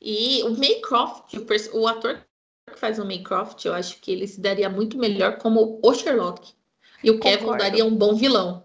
E 0.00 0.42
o 0.42 0.58
Maycroft, 0.58 1.34
o, 1.34 1.78
o 1.78 1.86
ator 1.86 2.26
que 2.70 2.78
faz 2.78 2.98
o 2.98 3.04
Maycroft, 3.04 3.64
eu 3.64 3.74
acho 3.74 4.00
que 4.00 4.10
ele 4.10 4.26
se 4.26 4.40
daria 4.40 4.68
muito 4.68 4.98
melhor 4.98 5.38
como 5.38 5.80
o 5.82 5.94
Sherlock. 5.94 6.54
E 7.02 7.10
o 7.10 7.18
Concordo. 7.18 7.46
Kevin 7.46 7.58
daria 7.58 7.84
um 7.84 7.94
bom 7.94 8.14
vilão. 8.14 8.64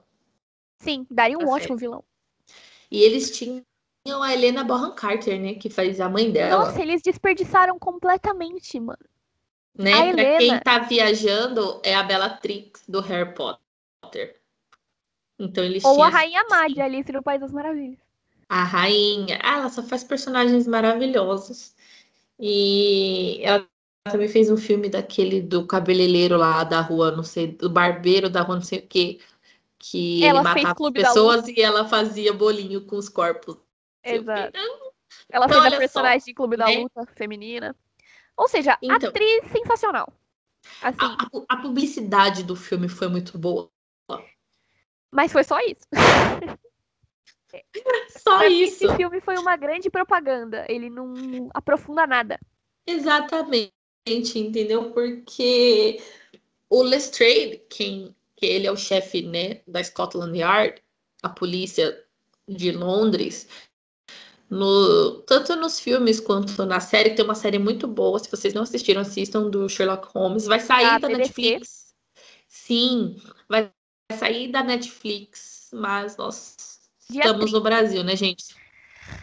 Sim, 0.79 1.05
daria 1.09 1.37
um 1.37 1.45
tá 1.45 1.47
ótimo 1.47 1.77
vilão. 1.77 2.03
E 2.89 3.01
eles 3.01 3.31
tinham 3.31 3.63
a 4.23 4.33
Helena 4.33 4.63
Bonham 4.63 4.93
Carter, 4.93 5.39
né? 5.39 5.55
Que 5.55 5.69
faz 5.69 5.99
a 5.99 6.07
mãe 6.07 6.31
dela. 6.31 6.65
Nossa, 6.65 6.81
eles 6.81 7.01
desperdiçaram 7.01 7.77
completamente, 7.77 8.79
mano. 8.79 8.99
Né? 9.75 9.93
A 9.93 9.97
pra 9.97 10.23
Helena... 10.23 10.37
quem 10.37 10.59
tá 10.59 10.79
viajando, 10.79 11.81
é 11.83 11.93
a 11.95 12.03
Bellatrix 12.03 12.83
do 12.87 12.99
Harry 13.01 13.33
Potter. 13.33 14.37
Então 15.39 15.63
eles 15.63 15.84
Ou 15.84 15.94
tinham... 15.94 16.08
a 16.08 16.10
Rainha 16.10 16.44
Madia, 16.50 16.86
Alice 16.86 17.12
no 17.12 17.24
País 17.24 17.39
das 17.39 17.51
Maravilhas. 17.51 17.98
A 18.50 18.63
rainha. 18.63 19.39
Ah, 19.44 19.60
ela 19.60 19.70
só 19.70 19.84
faz 19.84 20.03
personagens 20.03 20.65
maravilhosos. 20.67 21.75
E 22.39 23.41
ela 23.44 23.67
também 24.06 24.29
fez 24.29 24.50
um 24.50 24.56
filme 24.56 24.89
daquele 24.89 25.41
do 25.41 25.67
cabeleireiro 25.67 26.38
lá 26.38 26.63
da 26.63 26.79
rua, 26.79 27.12
não 27.12 27.24
sei, 27.24 27.48
do 27.48 27.70
barbeiro 27.70 28.29
da 28.29 28.41
rua, 28.41 28.56
não 28.56 28.62
sei 28.62 28.79
o 28.79 28.88
quê 28.88 29.20
que 29.79 30.24
ela 30.24 30.39
ele 30.39 30.62
matava 30.63 30.91
pessoas 30.91 31.48
e 31.48 31.62
ela 31.62 31.88
fazia 31.88 32.34
bolinho 32.34 32.86
com 32.86 32.98
os 32.98 33.10
corpos. 33.10 33.58
Exato. 34.03 34.58
Ela 35.29 35.46
então, 35.46 35.62
fez 35.62 35.74
a 35.74 35.77
personagem 35.77 36.20
só, 36.20 36.25
de 36.25 36.34
Clube 36.34 36.58
né? 36.58 36.65
da 36.65 36.79
Luta 36.79 37.06
feminina. 37.15 37.75
Ou 38.36 38.48
seja, 38.48 38.77
então, 38.82 39.10
atriz 39.10 39.51
sensacional. 39.51 40.12
Assim, 40.82 40.98
a, 41.01 41.27
a, 41.50 41.58
publicidade 41.58 42.44
do 42.44 42.56
filme 42.56 42.89
foi 42.89 43.08
muito 43.08 43.38
boa. 43.38 43.70
Mas 45.11 45.31
foi 45.31 45.43
só 45.43 45.59
isso. 45.61 45.87
só 48.17 48.45
isso. 48.45 48.85
Esse 48.85 48.95
filme 48.95 49.21
foi 49.21 49.37
uma 49.37 49.55
grande 49.55 49.89
propaganda. 49.89 50.65
Ele 50.69 50.89
não 50.89 51.49
aprofunda 51.53 52.05
nada. 52.05 52.39
Exatamente, 52.85 53.71
entendeu? 54.35 54.91
Porque 54.91 56.01
o 56.69 56.81
Lestrade, 56.81 57.61
quem 57.69 58.15
que 58.37 58.45
ele 58.45 58.67
é 58.67 58.71
o 58.71 58.77
chefe 58.77 59.23
né, 59.23 59.61
da 59.67 59.83
Scotland 59.83 60.37
Yard, 60.37 60.81
a 61.23 61.29
polícia 61.29 62.03
de 62.47 62.71
Londres. 62.71 63.47
No, 64.49 65.21
tanto 65.23 65.55
nos 65.57 65.79
filmes 65.79 66.21
quanto 66.21 66.65
na 66.65 66.79
série, 66.79 67.15
tem 67.15 67.25
uma 67.25 67.35
série 67.35 67.59
muito 67.59 67.87
boa. 67.87 68.19
Se 68.19 68.31
vocês 68.31 68.53
não 68.53 68.61
assistiram, 68.61 69.01
assistam 69.01 69.49
do 69.49 69.67
Sherlock 69.67 70.07
Holmes. 70.13 70.45
Vai 70.45 70.59
sair 70.59 70.85
ah, 70.85 70.99
da 70.99 71.09
Netflix. 71.09 71.93
Sim, 72.47 73.19
vai 73.49 73.71
sair 74.15 74.49
da 74.49 74.63
Netflix, 74.63 75.69
mas 75.73 76.15
nós 76.17 76.79
dia 77.09 77.21
estamos 77.21 77.45
30. 77.45 77.57
no 77.57 77.63
Brasil, 77.63 78.03
né, 78.03 78.15
gente? 78.15 78.55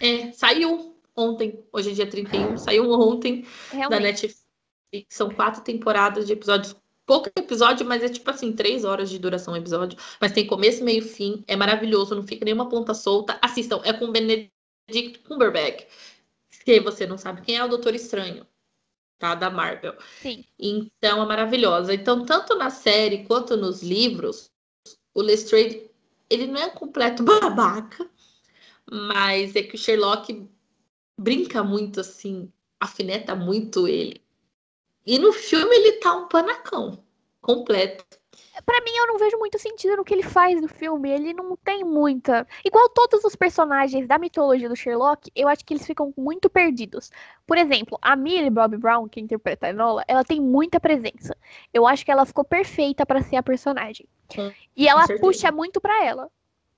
É, 0.01 0.33
saiu 0.33 0.97
ontem, 1.17 1.65
hoje 1.73 1.91
é 1.91 1.95
dia 1.95 2.07
31, 2.07 2.57
saiu 2.59 2.91
ontem 2.91 3.47
Realmente. 3.71 3.91
da 3.91 4.01
Netflix. 4.01 4.45
São 5.09 5.31
quatro 5.31 5.63
temporadas 5.63 6.27
de 6.27 6.33
episódios 6.33 6.77
pouco 7.07 7.29
episódio, 7.37 7.87
mas 7.87 8.03
é 8.03 8.09
tipo 8.09 8.31
assim, 8.31 8.53
três 8.53 8.85
horas 8.85 9.11
de 9.11 9.19
duração 9.19 9.55
o 9.55 9.57
episódio. 9.57 9.99
Mas 10.21 10.33
tem 10.33 10.47
começo, 10.47 10.83
meio 10.83 11.03
fim. 11.03 11.45
É 11.47 11.57
maravilhoso, 11.57 12.15
não 12.15 12.23
fica 12.27 12.45
nenhuma 12.45 12.69
ponta 12.69 12.95
solta. 12.95 13.39
Assistam, 13.43 13.81
é 13.85 13.93
com 13.93 14.11
Benedict 14.11 15.19
Cumberbatch. 15.27 15.87
Se 16.51 16.81
você 16.81 17.07
não 17.07 17.19
sabe 17.19 17.43
quem 17.43 17.57
é 17.57 17.65
o 17.65 17.69
Doutor 17.69 17.95
Estranho, 17.95 18.47
tá? 19.19 19.35
Da 19.35 19.51
Marvel. 19.51 19.95
Sim. 20.21 20.45
Então 20.59 21.23
é 21.23 21.27
maravilhosa. 21.27 21.93
Então, 21.95 22.25
tanto 22.25 22.55
na 22.55 22.71
série 22.71 23.25
quanto 23.25 23.57
nos 23.57 23.83
livros, 23.83 24.51
o 25.15 25.23
Lestrade, 25.23 25.89
ele 26.29 26.47
não 26.47 26.61
é 26.61 26.67
um 26.67 26.71
completo 26.71 27.23
babaca, 27.25 28.09
mas 28.91 29.55
é 29.57 29.63
que 29.63 29.77
o 29.77 29.79
Sherlock 29.79 30.47
brinca 31.19 31.63
muito 31.63 32.01
assim, 32.01 32.53
afineta 32.81 33.35
muito 33.35 33.87
ele. 33.87 34.23
E 35.07 35.19
no 35.19 35.33
filme 35.33 35.75
ele 35.77 35.93
tá 36.01 36.15
um 36.15 36.29
panacão 36.29 37.05
completo. 37.41 38.19
Para 38.65 38.81
mim, 38.81 38.91
eu 38.97 39.07
não 39.07 39.19
vejo 39.19 39.39
muito 39.39 39.59
sentido 39.59 39.97
no 39.97 40.05
que 40.05 40.15
ele 40.15 40.23
faz 40.23 40.61
no 40.61 40.69
filme. 40.69 41.11
Ele 41.11 41.33
não 41.33 41.57
tem 41.57 41.85
muita. 41.85 42.47
Igual 42.65 42.89
todos 42.89 43.25
os 43.25 43.35
personagens 43.37 44.07
da 44.07 44.19
mitologia 44.19 44.69
do 44.69 44.77
Sherlock, 44.77 45.31
eu 45.35 45.49
acho 45.49 45.65
que 45.65 45.75
eles 45.75 45.87
ficam 45.87 46.13
muito 46.17 46.49
perdidos. 46.49 47.11
Por 47.47 47.59
exemplo, 47.59 47.99
a 48.01 48.17
Millie 48.17 48.51
Bob 48.51 48.77
Brown, 48.77 49.09
que 49.09 49.21
interpreta 49.21 49.67
a 49.67 49.71
Enola, 49.71 50.05
ela 50.07 50.25
tem 50.25 50.41
muita 50.41 50.81
presença. 50.81 51.37
Eu 51.73 51.87
acho 51.87 52.05
que 52.05 52.11
ela 52.11 52.25
ficou 52.25 52.45
perfeita 52.45 53.05
para 53.05 53.23
ser 53.23 53.37
a 53.37 53.43
personagem. 53.43 54.07
E 54.77 54.89
ela 54.89 55.07
puxa 55.21 55.51
muito 55.53 55.81
para 55.81 56.05
ela. 56.05 56.31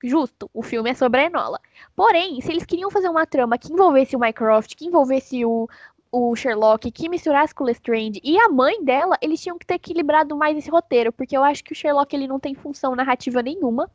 Justo, 0.05 0.51
o 0.53 0.63
filme 0.63 0.91
é 0.91 0.95
sobre 0.95 1.21
a 1.21 1.25
Enola. 1.25 1.59
Porém, 1.95 2.41
se 2.41 2.53
eles 2.53 2.67
queriam 2.67 2.91
fazer 2.91 3.09
uma 3.09 3.27
trama 3.27 3.57
que 3.57 3.73
envolvesse 3.73 4.15
o 4.15 4.21
Mycroft, 4.21 4.75
que 4.77 4.87
envolvesse 4.87 5.45
o, 5.45 5.69
o 6.17 6.35
Sherlock 6.35 6.91
que 6.91 7.09
misturasse 7.09 7.55
com 7.55 7.63
o 7.63 7.67
Lestrange 7.67 8.21
e 8.25 8.39
a 8.39 8.49
mãe 8.49 8.83
dela, 8.83 9.19
eles 9.21 9.41
tinham 9.41 9.59
que 9.59 9.67
ter 9.67 9.75
equilibrado 9.75 10.35
mais 10.35 10.57
esse 10.57 10.71
roteiro, 10.71 11.13
porque 11.13 11.37
eu 11.37 11.45
acho 11.45 11.63
que 11.63 11.73
o 11.73 11.75
Sherlock 11.75 12.15
ele 12.15 12.27
não 12.27 12.41
tem 12.41 12.55
função 12.55 12.97
narrativa 12.97 13.43
nenhuma. 13.43 13.91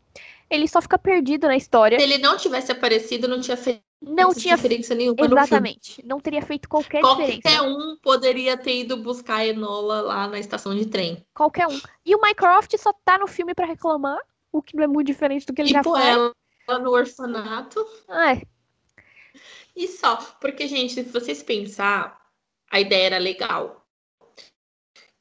Ele 0.50 0.68
só 0.68 0.82
fica 0.82 1.00
perdido 1.00 1.48
na 1.48 1.56
história. 1.56 1.98
Se 1.98 2.04
ele 2.04 2.20
não 2.20 2.38
tivesse 2.38 2.72
aparecido, 2.72 3.28
não 3.28 3.42
tinha 3.42 3.58
feito 3.58 3.82
não 4.01 4.34
tinha 4.34 4.56
diferença 4.56 4.96
nenhuma 4.96 5.24
Exatamente. 5.24 6.04
Não 6.04 6.20
teria 6.20 6.42
feito 6.42 6.68
qualquer, 6.68 7.01
qualquer 7.01 7.38
diferença. 7.38 7.60
Qualquer 7.60 7.62
um 7.62 7.96
poderia 8.01 8.58
ter 8.58 8.80
ido 8.80 8.98
buscar 8.98 9.36
a 9.36 9.48
Enola 9.48 10.01
lá 10.01 10.28
na 10.28 10.40
estação 10.40 10.75
de 10.75 10.88
trem. 10.88 11.24
Qualquer 11.36 11.68
um. 11.68 11.80
E 12.04 12.16
o 12.16 12.20
Mycroft 12.20 12.75
só 12.78 12.92
tá 13.06 13.20
no 13.20 13.28
filme 13.28 13.54
para 13.54 13.68
reclamar, 13.68 14.18
o 14.51 14.62
que 14.62 14.75
não 14.75 14.84
é 14.84 14.88
muito 14.88 15.06
diferente 15.08 15.46
do 15.46 15.54
que 15.54 15.62
ele 15.62 15.70
e 15.70 15.74
já 15.74 15.84
faz. 15.84 16.04
ela 16.08 16.80
no 16.80 16.92
orfanato. 16.92 17.86
É. 18.10 18.42
E 19.75 19.88
só, 19.88 20.18
porque, 20.40 20.68
gente, 20.68 20.94
se 20.94 21.04
vocês 21.04 21.42
pensar, 21.42 22.20
a 22.70 22.80
ideia 22.80 23.06
era 23.06 23.18
legal. 23.18 23.86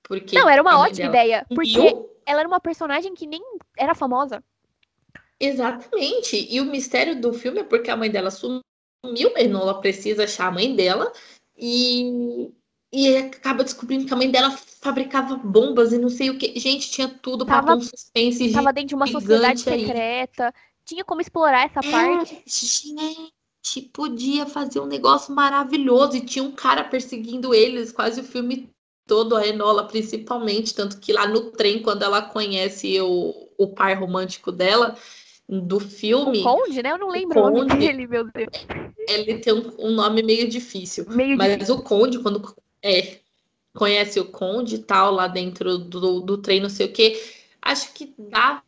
Porque 0.03 0.37
Não, 0.37 0.49
era 0.49 0.61
uma 0.61 0.79
ótima 0.79 1.07
ideia. 1.07 1.47
Porque 1.55 1.79
ela 2.27 2.41
era 2.41 2.49
uma 2.49 2.61
personagem 2.61 3.15
que 3.15 3.27
nem 3.27 3.41
era 3.77 3.95
famosa. 3.95 4.43
Exatamente. 5.39 6.47
E 6.51 6.61
o 6.61 6.65
mistério 6.65 7.21
do 7.21 7.33
filme 7.33 7.61
é 7.61 7.65
porque 7.65 7.91
a 7.91 7.97
mãe 7.97 8.11
dela 8.11 8.31
sumiu, 8.31 8.63
Enola 9.37 9.81
precisa 9.81 10.25
achar 10.25 10.49
a 10.49 10.51
mãe 10.51 10.75
dela 10.77 11.13
e, 11.57 12.51
e 12.93 13.17
acaba 13.17 13.65
descobrindo 13.65 14.05
que 14.05 14.13
a 14.13 14.17
mãe 14.17 14.31
dela 14.31 14.51
fabricava 14.51 15.37
bombas 15.37 15.93
e 15.93 15.99
não 15.99 16.09
sei 16.09 16.31
o 16.31 16.39
que. 16.39 16.59
Gente, 16.59 16.91
tinha 16.91 17.09
tudo 17.09 17.47
para 17.47 17.75
um 17.75 17.81
suspense 17.81 18.53
Tava 18.53 18.73
dentro 18.73 18.89
de 18.89 18.95
uma 18.95 19.07
sociedade 19.07 19.61
secreta. 19.61 20.47
Aí. 20.47 20.53
Tinha 20.85 21.05
como 21.05 21.21
explorar 21.21 21.67
essa 21.67 21.81
é, 21.87 21.91
parte. 21.91 22.43
Gente, 22.47 23.33
podia 23.83 24.47
fazer 24.47 24.81
um 24.81 24.87
negócio 24.87 25.35
maravilhoso. 25.35 26.17
E 26.17 26.25
tinha 26.25 26.43
um 26.43 26.53
cara 26.53 26.85
perseguindo 26.85 27.55
eles 27.55 27.93
quase 27.93 28.21
o 28.21 28.25
filme 28.25 28.71
todo, 29.07 29.37
a 29.37 29.47
Enola 29.47 29.87
principalmente. 29.87 30.75
Tanto 30.75 30.99
que 30.99 31.13
lá 31.13 31.27
no 31.27 31.51
trem, 31.51 31.83
quando 31.83 32.03
ela 32.03 32.23
conhece 32.23 33.01
o, 33.01 33.49
o 33.59 33.69
pai 33.69 33.95
romântico 33.95 34.51
dela, 34.51 34.97
do 35.49 35.81
filme. 35.81 36.41
O 36.41 36.43
Conde, 36.45 36.83
né? 36.83 36.93
Eu 36.93 36.99
não 36.99 37.11
lembro 37.11 37.43
Conde, 37.43 37.61
o 37.61 37.65
nome 37.65 37.81
dele, 37.81 38.07
meu 38.07 38.25
Deus. 38.25 38.49
Ele 39.09 39.39
tem 39.39 39.53
um, 39.53 39.73
um 39.79 39.91
nome 39.91 40.23
meio 40.23 40.49
difícil. 40.49 41.05
Meio 41.09 41.37
mas 41.37 41.53
difícil. 41.55 41.75
o 41.75 41.83
Conde, 41.83 42.21
quando 42.21 42.55
é, 42.83 43.19
conhece 43.75 44.21
o 44.21 44.25
Conde 44.27 44.77
e 44.77 44.79
tal, 44.79 45.13
lá 45.13 45.27
dentro 45.27 45.77
do, 45.77 46.21
do 46.21 46.39
trem, 46.39 46.61
não 46.61 46.69
sei 46.69 46.87
o 46.87 46.93
quê, 46.93 47.21
acho 47.61 47.93
que 47.93 48.15
dava 48.17 48.63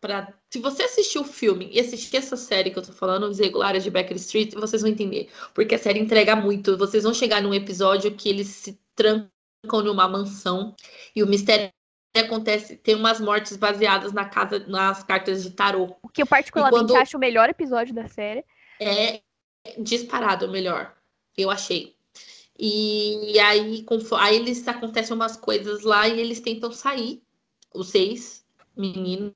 para. 0.00 0.34
Se 0.54 0.60
você 0.60 0.84
assistir 0.84 1.18
o 1.18 1.24
filme 1.24 1.68
e 1.72 1.80
assistir 1.80 2.16
essa 2.16 2.36
série 2.36 2.70
que 2.70 2.78
eu 2.78 2.82
tô 2.84 2.92
falando, 2.92 3.24
Os 3.24 3.40
Regulares 3.40 3.82
de 3.82 3.90
Baker 3.90 4.16
Street, 4.16 4.54
vocês 4.54 4.82
vão 4.82 4.90
entender. 4.92 5.28
Porque 5.52 5.74
a 5.74 5.78
série 5.78 5.98
entrega 5.98 6.36
muito. 6.36 6.78
Vocês 6.78 7.02
vão 7.02 7.12
chegar 7.12 7.42
num 7.42 7.52
episódio 7.52 8.14
que 8.14 8.28
eles 8.28 8.46
se 8.46 8.80
trancam 8.94 9.82
numa 9.82 10.06
mansão 10.06 10.72
e 11.12 11.24
o 11.24 11.26
mistério 11.26 11.72
acontece, 12.16 12.76
tem 12.76 12.94
umas 12.94 13.18
mortes 13.18 13.56
baseadas 13.56 14.12
na 14.12 14.26
casa, 14.26 14.64
nas 14.68 15.02
cartas 15.02 15.42
de 15.42 15.50
tarô. 15.50 15.96
O 16.00 16.08
que 16.08 16.22
eu 16.22 16.26
particularmente 16.26 16.84
quando... 16.84 17.02
acho 17.02 17.16
o 17.16 17.20
melhor 17.20 17.50
episódio 17.50 17.92
da 17.92 18.06
série. 18.06 18.44
É 18.80 19.22
disparado 19.76 20.46
o 20.46 20.52
melhor, 20.52 20.94
eu 21.36 21.50
achei. 21.50 21.96
E 22.56 23.40
aí, 23.40 23.84
aí 24.20 24.36
eles 24.36 24.68
acontecem 24.68 25.16
umas 25.16 25.36
coisas 25.36 25.82
lá 25.82 26.06
e 26.06 26.20
eles 26.20 26.38
tentam 26.38 26.70
sair, 26.70 27.24
os 27.74 27.88
seis 27.88 28.46
meninos 28.76 29.32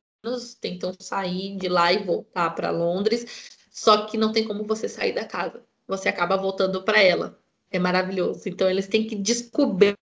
tentam 0.61 0.93
sair 0.99 1.57
de 1.57 1.69
lá 1.69 1.93
e 1.93 2.05
voltar 2.05 2.51
para 2.51 2.71
Londres, 2.71 3.59
só 3.71 4.07
que 4.07 4.17
não 4.17 4.33
tem 4.33 4.45
como 4.45 4.65
você 4.65 4.89
sair 4.89 5.13
da 5.13 5.25
casa. 5.25 5.63
Você 5.87 6.09
acaba 6.09 6.37
voltando 6.37 6.83
para 6.83 7.03
ela. 7.03 7.39
É 7.71 7.79
maravilhoso. 7.79 8.49
Então 8.49 8.69
eles 8.69 8.87
têm 8.87 9.07
que 9.07 9.15
descobrir 9.15 9.97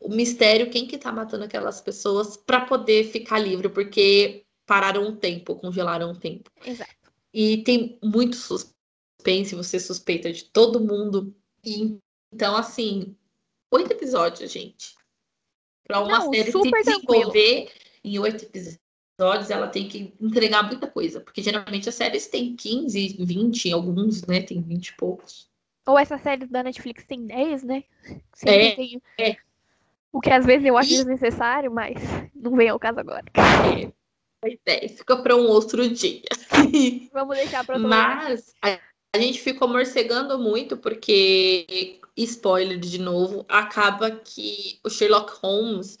o 0.00 0.08
mistério, 0.08 0.70
quem 0.70 0.86
que 0.86 0.98
tá 0.98 1.12
matando 1.12 1.44
aquelas 1.44 1.80
pessoas 1.80 2.36
para 2.36 2.62
poder 2.62 3.04
ficar 3.04 3.38
livre, 3.38 3.68
porque 3.68 4.44
pararam 4.66 5.06
um 5.06 5.16
tempo, 5.16 5.56
congelaram 5.56 6.10
um 6.10 6.14
tempo. 6.14 6.50
Exato. 6.64 6.90
E 7.32 7.58
tem 7.58 7.98
muito 8.02 8.36
suspense, 8.36 9.54
você 9.54 9.78
suspeita 9.78 10.32
de 10.32 10.44
todo 10.44 10.80
mundo. 10.80 11.34
E, 11.64 11.98
então, 12.32 12.56
assim, 12.56 13.16
oito 13.70 13.92
episódios, 13.92 14.50
gente. 14.50 14.94
Para 15.84 16.00
uma 16.00 16.18
Não, 16.18 16.30
série 16.32 16.52
se 16.52 16.58
desenvolver 16.58 16.82
tranquilo. 16.82 17.70
em 18.04 18.18
oito 18.18 18.44
episódios, 18.44 18.81
ela 19.18 19.68
tem 19.68 19.88
que 19.88 20.12
entregar 20.20 20.62
muita 20.62 20.86
coisa. 20.86 21.20
Porque 21.20 21.42
geralmente 21.42 21.88
as 21.88 21.94
séries 21.94 22.26
têm 22.26 22.56
15, 22.56 23.16
20, 23.20 23.72
alguns, 23.72 24.22
né? 24.26 24.42
Tem 24.42 24.60
20 24.60 24.88
e 24.88 24.96
poucos. 24.96 25.50
Ou 25.86 25.98
essa 25.98 26.16
série 26.18 26.46
da 26.46 26.62
Netflix 26.62 27.04
tem 27.04 27.26
10, 27.26 27.62
né? 27.64 27.84
Sempre 28.34 28.66
é, 28.66 28.76
tem... 28.76 29.02
é. 29.18 29.36
O 30.12 30.20
que 30.20 30.30
às 30.30 30.44
vezes 30.44 30.66
eu 30.66 30.76
acho 30.76 30.90
desnecessário, 30.90 31.72
mas 31.72 31.94
não 32.36 32.54
vem 32.54 32.68
ao 32.68 32.78
caso 32.78 33.00
agora. 33.00 33.24
É, 33.34 33.90
pois 34.40 34.58
é, 34.66 34.88
fica 34.88 35.16
para 35.16 35.34
um 35.34 35.46
outro 35.48 35.88
dia. 35.88 36.22
Vamos 37.12 37.36
deixar 37.36 37.64
para 37.64 37.76
outro 37.76 37.88
Mas 37.88 38.54
a, 38.62 38.78
a, 39.16 39.18
gente 39.18 39.40
ficou 39.40 39.66
morcegando 39.66 40.38
muito 40.38 40.76
porque, 40.76 41.98
spoiler 42.16 42.78
de 42.78 42.98
novo, 42.98 43.46
acaba 43.48 44.10
que 44.10 44.78
o 44.84 44.90
Sherlock 44.90 45.32
Holmes, 45.42 45.98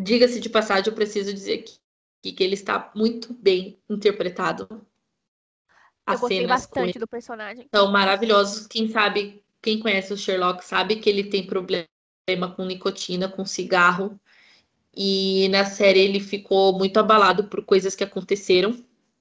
diga-se 0.00 0.40
de 0.40 0.48
passagem, 0.48 0.88
eu 0.88 0.94
preciso 0.94 1.32
dizer 1.32 1.58
que, 1.58 1.78
que 2.32 2.42
ele 2.42 2.54
está 2.54 2.90
muito 2.94 3.32
bem 3.34 3.78
interpretado. 3.88 4.68
Eu 6.06 6.18
gostei 6.18 6.46
bastante 6.46 6.98
do 6.98 7.08
personagem. 7.08 7.68
São 7.74 7.90
maravilhosos. 7.90 8.66
Quem 8.66 8.88
sabe, 8.88 9.42
quem 9.62 9.78
conhece 9.78 10.12
o 10.12 10.16
Sherlock 10.16 10.64
sabe 10.64 10.96
que 10.96 11.08
ele 11.08 11.24
tem 11.24 11.46
problema 11.46 11.86
com 12.54 12.64
nicotina, 12.64 13.28
com 13.28 13.44
cigarro. 13.44 14.18
E 14.94 15.48
na 15.48 15.64
série 15.64 16.00
ele 16.00 16.20
ficou 16.20 16.76
muito 16.76 16.98
abalado 16.98 17.44
por 17.44 17.64
coisas 17.64 17.96
que 17.96 18.04
aconteceram. 18.04 18.72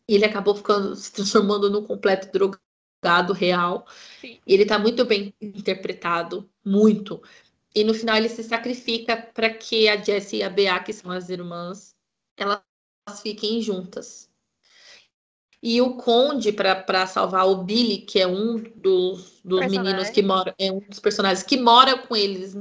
E 0.07 0.15
ele 0.15 0.25
acabou 0.25 0.55
ficando 0.55 0.95
se 0.95 1.11
transformando 1.11 1.69
num 1.69 1.83
completo 1.83 2.29
drogado 2.31 3.33
real. 3.33 3.87
Sim. 4.19 4.39
E 4.45 4.53
ele 4.53 4.65
tá 4.65 4.77
muito 4.77 5.05
bem 5.05 5.33
interpretado, 5.41 6.49
muito. 6.63 7.21
E 7.73 7.83
no 7.83 7.93
final 7.93 8.17
ele 8.17 8.29
se 8.29 8.43
sacrifica 8.43 9.17
para 9.17 9.49
que 9.49 9.87
a 9.87 9.95
Jessie 9.95 10.39
e 10.39 10.43
a 10.43 10.49
Bea, 10.49 10.79
que 10.79 10.93
são 10.93 11.09
as 11.11 11.29
irmãs, 11.29 11.95
elas 12.37 12.61
fiquem 13.21 13.61
juntas. 13.61 14.29
E 15.61 15.81
o 15.81 15.95
Conde, 15.95 16.51
para 16.51 17.07
salvar 17.07 17.47
o 17.47 17.63
Billy, 17.63 17.99
que 17.99 18.19
é 18.19 18.27
um 18.27 18.57
dos, 18.75 19.39
dos 19.43 19.61
meninos 19.61 20.09
que 20.09 20.21
mora, 20.21 20.53
é 20.59 20.69
um 20.69 20.79
dos 20.79 20.99
personagens 20.99 21.41
que 21.41 21.57
mora 21.57 21.97
com 21.97 22.15
eles 22.15 22.53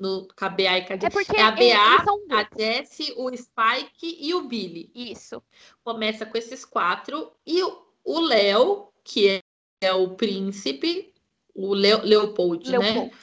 no 0.00 0.26
KBA 0.36 0.78
e 0.78 0.84
KD. 0.84 1.06
É, 1.06 1.10
porque 1.10 1.36
é 1.36 1.42
a 1.42 1.50
BA, 1.52 2.36
a 2.36 2.58
Jessie, 2.58 3.14
o 3.16 3.30
Spike 3.36 4.18
e 4.20 4.34
o 4.34 4.42
Billy. 4.48 4.90
Isso. 4.94 5.42
Começa 5.84 6.26
com 6.26 6.36
esses 6.36 6.64
quatro. 6.64 7.32
E 7.46 7.62
o 7.62 8.20
Léo, 8.20 8.88
que 9.04 9.28
é, 9.28 9.40
é, 9.80 9.92
o 9.92 10.10
príncipe, 10.16 11.14
o 11.54 11.72
Leo, 11.72 12.02
Leopold, 12.02 12.68
né? 12.68 12.78
Leopold, 12.78 13.10
né? 13.10 13.18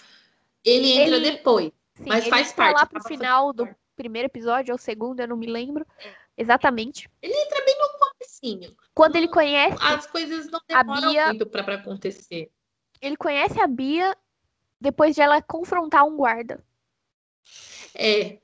Ele 0.64 0.92
entra 0.94 1.18
ele, 1.18 1.32
depois. 1.32 1.72
Sim, 1.96 2.06
mas 2.08 2.28
faz 2.28 2.54
parte. 2.54 2.78
lá 2.78 2.86
pro 2.86 3.04
final 3.04 3.52
do 3.52 3.68
primeiro 3.96 4.28
episódio 4.28 4.74
ou 4.74 4.78
segundo, 4.78 5.20
eu 5.20 5.28
não 5.28 5.38
me 5.38 5.48
lembro. 5.48 5.86
Exatamente. 6.42 7.10
Ele 7.22 7.34
entra 7.34 7.64
bem 7.64 7.78
no 7.78 8.00
comecinho. 8.00 8.76
Quando 8.94 9.16
ele 9.16 9.28
conhece. 9.28 9.78
As 9.80 10.08
coisas 10.08 10.48
não 10.50 10.60
demoram 10.68 11.12
Bia, 11.12 11.28
muito 11.28 11.46
para 11.46 11.76
acontecer. 11.76 12.52
Ele 13.02 13.16
conhece 13.16 13.62
a 13.62 13.68
Bia 13.68 14.18
depois 14.80 15.16
de 15.16 15.22
ela 15.22 15.42
confrontar 15.42 16.04
um 16.04 16.18
guarda. 16.18 16.64
É. 17.96 18.40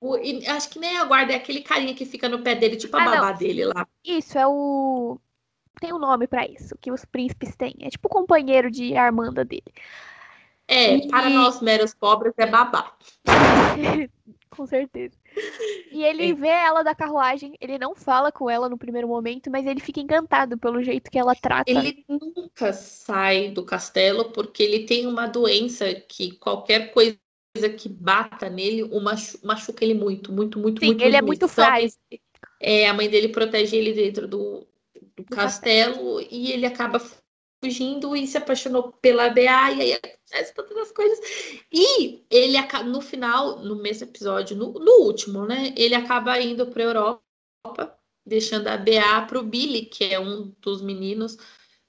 O, 0.00 0.16
acho 0.48 0.70
que 0.70 0.78
nem 0.78 0.96
a 0.96 1.04
guarda, 1.04 1.32
é 1.32 1.36
aquele 1.36 1.60
carinha 1.62 1.94
que 1.94 2.04
fica 2.04 2.28
no 2.28 2.42
pé 2.42 2.54
dele, 2.54 2.76
tipo 2.76 2.96
a 2.96 3.02
ah, 3.02 3.04
babá 3.04 3.32
não. 3.32 3.38
dele 3.38 3.64
lá. 3.66 3.86
Isso, 4.04 4.38
é 4.38 4.46
o. 4.46 5.18
Tem 5.80 5.92
um 5.92 5.98
nome 5.98 6.26
para 6.26 6.46
isso, 6.46 6.76
que 6.78 6.90
os 6.90 7.04
príncipes 7.04 7.54
têm. 7.54 7.74
É 7.80 7.90
tipo 7.90 8.08
o 8.08 8.10
companheiro 8.10 8.70
de 8.70 8.96
Armanda 8.96 9.44
dele. 9.44 9.72
É, 10.68 10.96
e... 10.96 11.08
para 11.08 11.30
nós 11.30 11.60
meros 11.60 11.94
pobres 11.94 12.34
é 12.36 12.46
babá. 12.46 12.92
com 14.50 14.66
certeza. 14.66 15.16
E 15.92 16.02
ele 16.02 16.30
é. 16.30 16.34
vê 16.34 16.48
ela 16.48 16.82
da 16.82 16.94
carruagem, 16.94 17.54
ele 17.60 17.78
não 17.78 17.94
fala 17.94 18.32
com 18.32 18.48
ela 18.48 18.68
no 18.68 18.78
primeiro 18.78 19.06
momento, 19.06 19.50
mas 19.50 19.66
ele 19.66 19.80
fica 19.80 20.00
encantado 20.00 20.56
pelo 20.58 20.82
jeito 20.82 21.10
que 21.10 21.18
ela 21.18 21.34
trata. 21.34 21.70
Ele 21.70 22.04
nunca 22.08 22.72
sai 22.72 23.50
do 23.50 23.62
castelo 23.64 24.32
porque 24.32 24.62
ele 24.62 24.86
tem 24.86 25.06
uma 25.06 25.26
doença 25.26 25.94
que 25.94 26.32
qualquer 26.32 26.92
coisa 26.92 27.18
que 27.76 27.88
bata 27.88 28.48
nele 28.48 28.82
o 28.82 29.00
machuca 29.00 29.84
ele 29.84 29.94
muito, 29.94 30.32
muito, 30.32 30.58
muito, 30.58 30.80
Sim, 30.80 30.86
muito. 30.86 31.00
Ele 31.02 31.10
muito, 31.10 31.16
é 31.16 31.22
muito 31.22 31.36
então, 31.44 31.48
frágil. 31.48 31.92
É, 32.60 32.88
a 32.88 32.94
mãe 32.94 33.08
dele 33.08 33.28
protege 33.28 33.76
ele 33.76 33.92
dentro 33.92 34.26
do, 34.26 34.66
do, 34.94 35.22
do 35.22 35.24
castelo, 35.24 36.16
castelo 36.16 36.28
e 36.30 36.52
ele 36.52 36.66
acaba 36.66 36.98
fugindo 37.62 38.16
e 38.16 38.26
se 38.26 38.38
apaixonou 38.38 38.92
pela 38.92 39.30
BA 39.30 39.72
e 39.72 39.82
aí 39.82 39.92
acontece 39.94 40.54
todas 40.54 40.76
as 40.76 40.92
coisas. 40.92 41.18
E 41.72 42.24
ele 42.30 42.56
no 42.84 43.00
final, 43.00 43.60
no 43.60 43.76
mesmo 43.76 44.06
episódio, 44.06 44.56
no, 44.56 44.72
no 44.72 45.02
último, 45.02 45.46
né? 45.46 45.72
Ele 45.76 45.94
acaba 45.94 46.40
indo 46.40 46.66
para 46.66 46.82
Europa, 46.82 47.98
deixando 48.24 48.68
a 48.68 48.76
BA 48.76 49.26
para 49.26 49.38
o 49.38 49.42
Billy, 49.42 49.86
que 49.86 50.04
é 50.04 50.20
um 50.20 50.52
dos 50.60 50.82
meninos, 50.82 51.36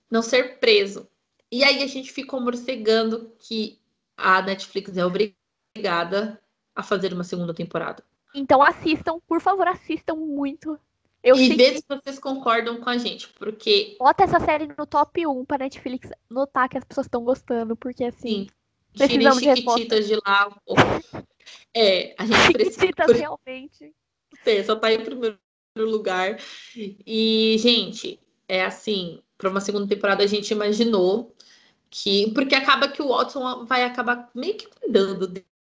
não 0.10 0.22
ser 0.22 0.60
preso. 0.60 1.08
E 1.52 1.64
aí 1.64 1.82
a 1.84 1.88
gente 1.88 2.12
ficou 2.12 2.42
morcegando 2.42 3.32
que 3.40 3.80
a 4.18 4.42
Netflix 4.42 4.98
é 4.98 5.06
obrigada 5.06 6.42
a 6.76 6.84
fazer 6.84 7.14
uma 7.14 7.24
segunda 7.24 7.54
temporada. 7.54 8.04
Então 8.36 8.62
assistam, 8.62 9.20
por 9.28 9.42
favor, 9.42 9.68
assistam 9.68 10.16
muito. 10.16 10.80
Eu 11.28 11.36
e 11.36 11.54
vê 11.58 11.76
se 11.76 11.84
vocês 11.86 12.18
concordam 12.18 12.80
com 12.80 12.90
a 12.90 12.98
gente, 12.98 13.28
porque. 13.34 13.98
Bota 14.00 14.24
essa 14.24 14.40
série 14.40 14.66
no 14.66 14.88
top 14.88 15.28
1 15.28 15.44
para 15.44 15.66
Netflix 15.66 16.10
notar 16.30 16.70
que 16.70 16.78
as 16.78 16.86
pessoas 16.86 17.06
estão 17.06 17.22
gostando, 17.22 17.76
porque 17.76 18.06
assim. 18.06 18.48
Sim. 18.48 18.48
De 18.94 19.56
Chiquititas 19.56 20.08
de 20.08 20.16
lá. 20.26 20.50
É, 21.74 22.16
a 22.18 22.26
gente 22.26 22.54
precisa. 22.54 22.80
Chiquititas, 22.80 23.12
realmente. 23.12 23.94
É, 24.46 24.64
só 24.64 24.78
tá 24.78 24.94
em 24.94 25.04
primeiro 25.04 25.38
lugar. 25.76 26.40
E, 26.76 27.58
gente, 27.60 28.20
é 28.48 28.64
assim. 28.64 29.22
para 29.38 29.50
uma 29.50 29.60
segunda 29.60 29.86
temporada 29.86 30.24
a 30.24 30.28
gente 30.28 30.52
imaginou 30.52 31.36
que 31.90 32.32
porque 32.34 32.56
acaba 32.56 32.88
que 32.88 33.02
o 33.02 33.10
Watson 33.10 33.66
vai 33.66 33.84
acabar 33.84 34.30
meio 34.34 34.56
que 34.56 34.68
cuidando 34.68 35.28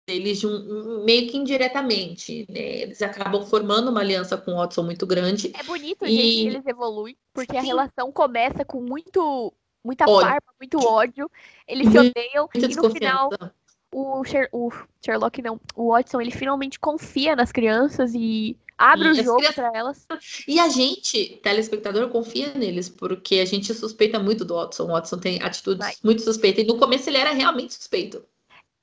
deles 0.07 0.39
de 0.39 0.47
um, 0.47 1.05
meio 1.05 1.29
que 1.29 1.37
indiretamente, 1.37 2.47
né? 2.49 2.83
Eles 2.83 3.03
acabam 3.03 3.45
formando 3.45 3.91
uma 3.91 4.01
aliança 4.01 4.37
com 4.37 4.53
o 4.53 4.57
Watson 4.57 4.85
muito 4.85 5.07
grande. 5.07 5.53
É 5.59 5.63
bonito, 5.65 6.07
e... 6.07 6.11
gente, 6.11 6.43
que 6.43 6.47
eles 6.47 6.67
evoluem, 6.67 7.17
porque 7.35 7.53
Sim. 7.53 7.59
a 7.59 7.63
relação 7.63 8.13
começa 8.13 8.65
com 8.65 8.81
muito 8.81 9.53
muita 9.85 10.05
ódio. 10.09 10.29
farpa, 10.29 10.53
muito 10.61 10.79
ódio. 10.79 11.31
Eles 11.67 11.91
se 11.91 11.99
odeiam 11.99 12.49
e 12.55 12.69
no 12.69 12.91
final 12.91 13.31
o, 13.93 14.25
Sher 14.25 14.49
o 14.53 14.71
Sherlock 15.05 15.41
não, 15.43 15.61
o 15.75 15.91
Watson, 15.91 16.21
ele 16.21 16.31
finalmente 16.31 16.79
confia 16.79 17.37
nas 17.37 17.53
crianças 17.53 18.13
e 18.15 18.57
abre 18.77 19.09
e 19.09 19.11
o 19.13 19.15
jogo 19.15 19.39
crianças... 19.39 19.55
para 19.55 19.79
elas. 19.79 20.07
E 20.47 20.61
a 20.61 20.69
gente, 20.69 21.41
telespectador, 21.43 22.09
confia 22.11 22.53
neles, 22.55 22.89
porque 22.89 23.37
a 23.37 23.45
gente 23.45 23.73
suspeita 23.73 24.19
muito 24.19 24.45
do 24.45 24.55
Watson. 24.55 24.85
O 24.85 24.89
Watson 24.89 25.19
tem 25.19 25.43
atitudes 25.43 25.85
Vai. 25.85 25.95
muito 26.03 26.23
suspeitas. 26.23 26.65
E 26.65 26.67
no 26.67 26.79
começo 26.79 27.09
ele 27.09 27.19
era 27.19 27.33
realmente 27.33 27.75
suspeito. 27.75 28.23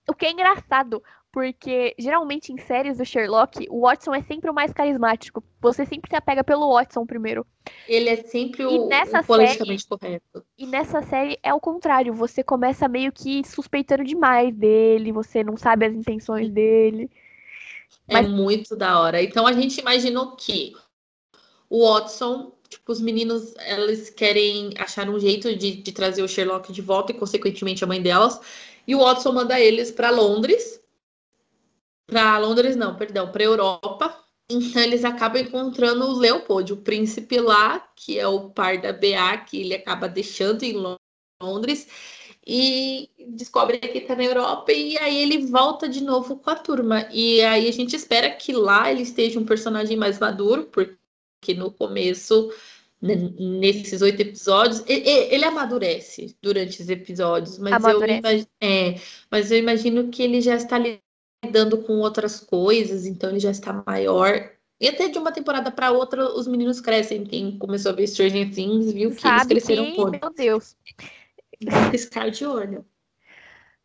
O 0.08 0.14
que 0.14 0.26
é 0.26 0.32
engraçado, 0.32 1.02
porque 1.32 1.96
geralmente 1.98 2.54
em 2.54 2.58
séries 2.60 2.98
do 2.98 3.06
Sherlock, 3.06 3.66
o 3.70 3.82
Watson 3.82 4.14
é 4.14 4.22
sempre 4.22 4.50
o 4.50 4.54
mais 4.54 4.72
carismático. 4.72 5.44
Você 5.62 5.86
sempre 5.86 6.10
se 6.10 6.16
apega 6.16 6.44
pelo 6.44 6.74
Watson 6.74 7.06
primeiro. 7.06 7.46
Ele 7.88 8.10
é 8.10 8.18
sempre 8.18 8.66
o, 8.66 8.86
o 8.86 8.90
politicamente 9.26 9.84
série, 9.84 9.90
correto. 9.90 10.46
E 10.58 10.68
nessa 10.68 11.02
série 11.02 11.40
é 11.42 11.54
o 11.54 11.60
contrário. 11.60 12.14
Você 12.14 12.44
começa 12.44 12.88
meio 12.88 13.12
que 13.12 13.44
suspeitando 13.48 14.04
demais 14.04 14.54
dele, 14.54 15.12
você 15.12 15.44
não 15.44 15.58
sabe 15.58 15.86
as 15.86 15.94
intenções 15.94 16.52
dele. 16.52 17.10
É 18.08 18.22
Mas... 18.22 18.30
muito 18.30 18.76
da 18.76 19.00
hora. 19.00 19.22
Então 19.22 19.48
a 19.48 19.54
gente 19.54 19.80
imaginou 19.80 20.36
que 20.36 20.74
o 21.68 21.92
Watson, 21.92 22.54
tipo, 22.70 22.92
os 22.92 23.02
meninos, 23.02 23.56
eles 23.66 24.12
querem 24.12 24.72
achar 24.78 25.10
um 25.10 25.20
jeito 25.20 25.56
de, 25.56 25.78
de 25.78 25.92
trazer 25.92 26.22
o 26.22 26.28
Sherlock 26.28 26.72
de 26.72 26.82
volta 26.84 27.12
e, 27.12 27.16
consequentemente, 27.16 27.84
a 27.84 27.88
mãe 27.88 28.00
delas. 28.00 28.40
E 28.88 28.96
o 28.96 29.00
Watson 29.00 29.32
manda 29.32 29.60
eles 29.60 29.92
para 29.92 30.10
Londres. 30.10 30.82
Para 32.08 32.38
Londres, 32.38 32.76
não, 32.76 32.96
perdão, 32.96 33.32
para 33.32 33.44
Europa. 33.44 34.24
Então 34.50 34.82
eles 34.82 35.06
acabam 35.06 35.42
encontrando 35.42 36.06
o 36.06 36.18
Leopold, 36.18 36.74
o 36.74 36.78
príncipe 36.78 37.40
lá, 37.40 37.80
que 37.96 38.20
é 38.20 38.28
o 38.28 38.50
par 38.50 38.80
da 38.80 38.92
BA, 38.92 39.38
que 39.48 39.62
ele 39.62 39.74
acaba 39.74 40.08
deixando 40.08 40.64
em 40.64 40.76
Londres 41.42 41.88
e 42.46 43.10
descobre 43.30 43.78
que 43.80 44.00
está 44.00 44.16
na 44.16 44.24
Europa 44.24 44.72
e 44.74 44.98
aí 44.98 45.18
ele 45.18 45.46
volta 45.46 45.88
de 45.88 46.04
novo 46.04 46.38
com 46.38 46.50
a 46.50 46.56
turma. 46.56 47.08
E 47.12 47.42
aí 47.42 47.68
a 47.68 47.72
gente 47.72 47.96
espera 47.96 48.30
que 48.30 48.52
lá 48.52 48.92
ele 48.92 49.02
esteja 49.02 49.40
um 49.40 49.46
personagem 49.46 49.96
mais 49.96 50.20
maduro, 50.20 50.66
porque 50.66 51.54
no 51.56 51.72
começo, 51.72 52.52
nesses 53.04 54.02
oito 54.02 54.22
episódios, 54.22 54.82
ele, 54.88 55.10
ele, 55.10 55.44
amadurece 55.44 56.38
durante 56.42 56.82
os 56.82 56.90
episódios, 56.90 57.58
mas 57.58 57.84
eu, 57.84 58.02
é, 58.62 58.96
mas 59.30 59.52
eu 59.52 59.58
imagino 59.58 60.08
que 60.10 60.24
ele 60.24 60.40
já 60.40 60.56
está 60.56 60.80
lidando 61.44 61.80
com 61.80 62.00
outras 62.00 62.40
coisas, 62.40 63.06
então 63.06 63.30
ele 63.30 63.42
já 63.42 63.52
está 63.52 63.84
maior. 63.86 64.52
E 64.80 64.88
até 64.88 65.10
de 65.10 65.18
uma 65.18 65.34
temporada 65.34 65.70
para 65.70 65.92
outra, 65.92 66.34
os 66.34 66.48
meninos 66.48 66.80
crescem. 66.80 67.26
Quem 67.26 67.58
começou 67.58 67.92
a 67.92 67.96
ver 67.96 68.08
Stranger 68.08 68.54
Things 68.54 68.92
viu 68.92 69.12
que 69.12 69.22
Sabe 69.22 69.54
eles 69.54 69.66
cresceram 69.66 69.92
que, 69.92 70.20
Meu 70.20 70.34
Deus 70.34 70.76
piscar 71.92 72.30
de 72.30 72.46
olho. 72.46 72.86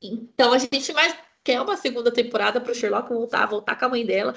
Então 0.01 0.53
a 0.53 0.59
gente 0.59 0.93
mais 0.93 1.17
quer 1.43 1.61
uma 1.61 1.77
segunda 1.77 2.11
temporada 2.11 2.61
para 2.61 2.73
o 2.73 2.75
Sherlock 2.75 3.09
voltar, 3.09 3.47
voltar 3.47 3.77
com 3.77 3.85
a 3.87 3.89
mãe 3.89 4.05
dela, 4.05 4.35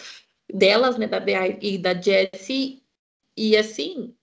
delas, 0.51 0.97
né, 0.97 1.07
da 1.07 1.19
Bea 1.19 1.57
e 1.61 1.77
da 1.77 1.93
Jessie, 1.93 2.81
e 3.35 3.55
assim, 3.55 4.15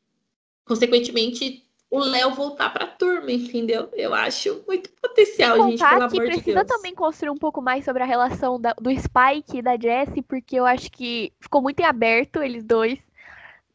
consequentemente, 0.68 1.64
o 1.90 1.98
Léo 1.98 2.34
voltar 2.34 2.70
para 2.70 2.84
a 2.84 2.88
turma, 2.88 3.32
entendeu? 3.32 3.88
Eu 3.94 4.12
acho 4.14 4.62
muito 4.68 4.90
potencial, 4.90 5.56
gente, 5.70 5.78
pelo 5.78 6.02
amor 6.02 6.08
de 6.08 6.16
precisa 6.18 6.64
também 6.64 6.94
construir 6.94 7.30
um 7.30 7.36
pouco 7.36 7.62
mais 7.62 7.84
sobre 7.84 8.02
a 8.02 8.06
relação 8.06 8.60
da, 8.60 8.74
do 8.74 8.90
Spike 8.90 9.58
e 9.58 9.62
da 9.62 9.76
Jessie, 9.76 10.22
porque 10.22 10.56
eu 10.56 10.66
acho 10.66 10.92
que 10.92 11.32
ficou 11.40 11.62
muito 11.62 11.80
em 11.80 11.84
aberto 11.84 12.42
eles 12.42 12.62
dois 12.62 12.98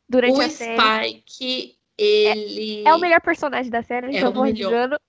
durante 0.07 0.37
o 0.37 0.41
a 0.41 0.49
série. 0.49 0.79
O 0.79 1.07
Spike, 1.07 1.75
ele... 1.97 2.83
É, 2.85 2.89
é, 2.89 2.93
o 2.93 2.99
melhor 2.99 3.21
personagem 3.21 3.71
da 3.71 3.81
série, 3.81 4.15
é 4.15 4.29
o 4.29 4.41
melhor. 4.41 4.99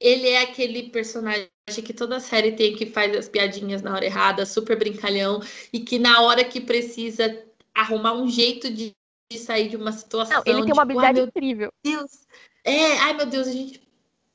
Ele 0.00 0.28
é 0.28 0.42
aquele 0.42 0.84
personagem 0.84 1.48
que 1.66 1.92
toda 1.92 2.20
série 2.20 2.52
tem 2.52 2.74
que 2.74 2.86
faz 2.86 3.14
as 3.16 3.28
piadinhas 3.28 3.82
na 3.82 3.94
hora 3.94 4.04
errada, 4.04 4.46
super 4.46 4.76
brincalhão, 4.76 5.40
e 5.72 5.80
que 5.80 5.98
na 5.98 6.20
hora 6.22 6.42
que 6.44 6.60
precisa 6.60 7.44
arrumar 7.74 8.14
um 8.14 8.28
jeito 8.28 8.72
de, 8.72 8.92
de 9.30 9.38
sair 9.38 9.68
de 9.68 9.76
uma 9.76 9.92
situação. 9.92 10.36
Não, 10.36 10.42
ele 10.46 10.62
tem 10.64 10.72
uma 10.72 10.72
tipo, 10.72 10.80
habilidade 10.80 11.20
incrível. 11.20 11.72
Deus. 11.84 12.26
É, 12.64 12.98
ai 12.98 13.14
meu 13.14 13.26
Deus, 13.26 13.46
a 13.46 13.52
gente 13.52 13.86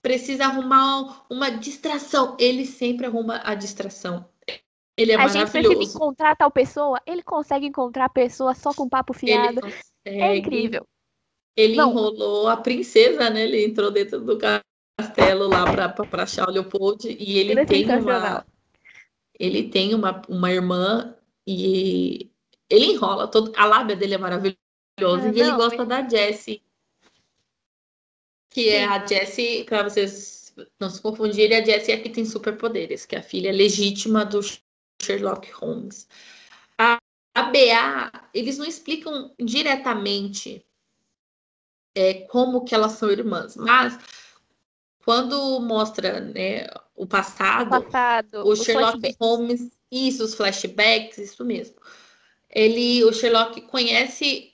precisa 0.01 0.45
arrumar 0.45 1.25
uma 1.29 1.49
distração. 1.49 2.37
Ele 2.39 2.65
sempre 2.65 3.05
arruma 3.05 3.41
a 3.43 3.55
distração. 3.55 4.25
Ele 4.95 5.11
é 5.11 5.15
a 5.15 5.19
maravilhoso. 5.19 5.57
A 5.57 5.61
gente 5.61 5.75
precisa 5.75 5.97
encontrar 5.97 6.35
tal 6.35 6.51
pessoa, 6.51 7.01
ele 7.05 7.23
consegue 7.23 7.65
encontrar 7.65 8.05
a 8.05 8.09
pessoa 8.09 8.53
só 8.53 8.73
com 8.73 8.87
papo 8.87 9.13
fiado. 9.13 9.61
É 10.05 10.37
incrível. 10.37 10.85
Ele 11.55 11.75
Não. 11.75 11.91
enrolou 11.91 12.47
a 12.47 12.57
princesa, 12.57 13.29
né? 13.29 13.43
Ele 13.43 13.63
entrou 13.65 13.91
dentro 13.91 14.19
do 14.19 14.37
castelo 14.37 15.47
lá 15.47 15.65
para 15.65 16.23
achar 16.23 16.47
o 16.47 16.51
Leopold 16.51 17.07
e 17.07 17.39
ele, 17.39 17.51
ele 17.51 17.61
é 17.61 17.65
tem 17.65 17.85
uma 17.89 18.45
ele 19.39 19.69
tem 19.69 19.95
uma, 19.95 20.21
uma 20.29 20.51
irmã 20.51 21.15
e 21.45 22.29
ele 22.69 22.85
enrola 22.85 23.27
todo 23.27 23.51
a 23.55 23.65
lábia 23.65 23.95
dele 23.95 24.13
é 24.13 24.17
maravilhosa 24.17 24.62
ah, 25.05 25.31
e 25.33 25.39
ele 25.39 25.51
gosta 25.51 25.85
da 25.85 26.07
Jessie 26.07 26.61
que 28.49 28.63
Sim. 28.63 28.69
é 28.69 28.85
a 28.85 29.05
Jessie 29.05 29.63
para 29.63 29.83
vocês 29.83 30.53
não 30.79 30.89
se 30.89 31.01
confundirem 31.01 31.57
a 31.57 31.65
Jessie 31.65 31.93
é 31.93 31.97
que 31.97 32.09
tem 32.09 32.25
superpoderes 32.25 33.05
que 33.05 33.15
é 33.15 33.19
a 33.19 33.23
filha 33.23 33.51
legítima 33.51 34.25
do 34.25 34.39
Sherlock 35.01 35.51
Holmes 35.51 36.07
a, 36.77 36.97
a 37.35 37.43
BA 37.43 38.11
eles 38.33 38.57
não 38.57 38.65
explicam 38.65 39.33
diretamente 39.39 40.65
é, 41.95 42.13
como 42.27 42.63
que 42.63 42.73
elas 42.73 42.93
são 42.93 43.11
irmãs 43.11 43.55
mas 43.55 43.97
quando 45.03 45.59
mostra 45.59 46.21
né, 46.21 46.67
o 46.95 47.05
passado, 47.05 47.67
o, 47.67 47.69
passado, 47.69 48.47
o 48.47 48.55
Sherlock 48.55 49.15
Holmes, 49.19 49.69
isso, 49.91 50.23
os 50.23 50.33
flashbacks, 50.33 51.17
isso 51.17 51.43
mesmo. 51.43 51.75
Ele, 52.49 53.03
o 53.03 53.11
Sherlock 53.11 53.61
conhece 53.63 54.52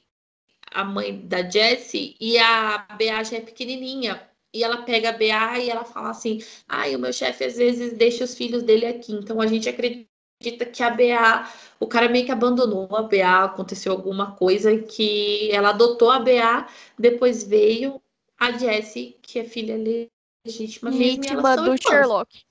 a 0.72 0.84
mãe 0.84 1.20
da 1.28 1.48
Jessie 1.48 2.16
e 2.20 2.38
a 2.38 2.80
Bea 2.98 3.24
já 3.24 3.38
é 3.38 3.42
pequenininha. 3.42 4.22
E 4.54 4.64
ela 4.64 4.82
pega 4.82 5.10
a 5.10 5.14
Bea 5.14 5.60
e 5.60 5.70
ela 5.70 5.86
fala 5.86 6.10
assim: 6.10 6.40
ai, 6.68 6.94
ah, 6.94 6.98
o 6.98 7.02
meu 7.02 7.14
chefe 7.14 7.44
às 7.44 7.58
vezes 7.58 7.94
deixa 7.94 8.24
os 8.24 8.36
filhos 8.36 8.64
dele 8.64 8.86
aqui. 8.86 9.14
Então 9.14 9.40
a 9.40 9.48
gente 9.48 9.70
acredita 9.70 10.66
que 10.72 10.82
a 10.82 10.90
Bea, 10.90 11.48
o 11.80 11.88
cara 11.88 12.10
meio 12.10 12.26
que 12.26 12.32
abandonou 12.32 12.88
a 12.96 13.04
Bea, 13.04 13.44
aconteceu 13.44 13.92
alguma 13.92 14.36
coisa 14.36 14.78
que 14.80 15.52
ela 15.52 15.70
adotou 15.70 16.10
a 16.10 16.20
Bea, 16.20 16.68
depois 16.98 17.44
veio 17.44 18.02
a 18.40 18.52
Jessie, 18.52 19.18
que 19.22 19.40
é 19.40 19.44
filha 19.44 19.76
legítima 19.76 20.90
Legítima 20.90 21.56
do 21.58 21.76
Sherlock. 21.78 22.42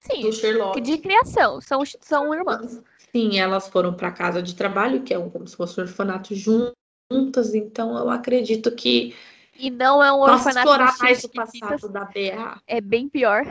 Sim, 0.00 0.22
do 0.22 0.32
Sherlock. 0.32 0.80
de 0.80 0.98
criação, 0.98 1.60
são, 1.60 1.82
são 2.00 2.34
irmãs. 2.34 2.82
Sim, 3.14 3.38
elas 3.38 3.68
foram 3.68 3.92
para 3.92 4.10
casa 4.10 4.42
de 4.42 4.54
trabalho, 4.54 5.02
que 5.02 5.12
é 5.12 5.18
um, 5.18 5.28
como 5.28 5.46
se 5.46 5.56
fosse 5.56 5.78
um 5.78 5.82
orfanato 5.82 6.34
juntas, 7.12 7.54
então 7.54 7.96
eu 7.96 8.10
acredito 8.10 8.70
que. 8.74 9.14
E 9.58 9.70
não 9.70 10.02
é 10.02 10.12
um 10.12 10.20
orfanato. 10.20 10.58
explorar 10.58 10.96
mais 10.98 11.24
o 11.24 11.28
passado 11.28 11.88
da 11.88 12.04
BA. 12.06 12.60
É 12.66 12.80
bem 12.80 13.08
pior. 13.08 13.44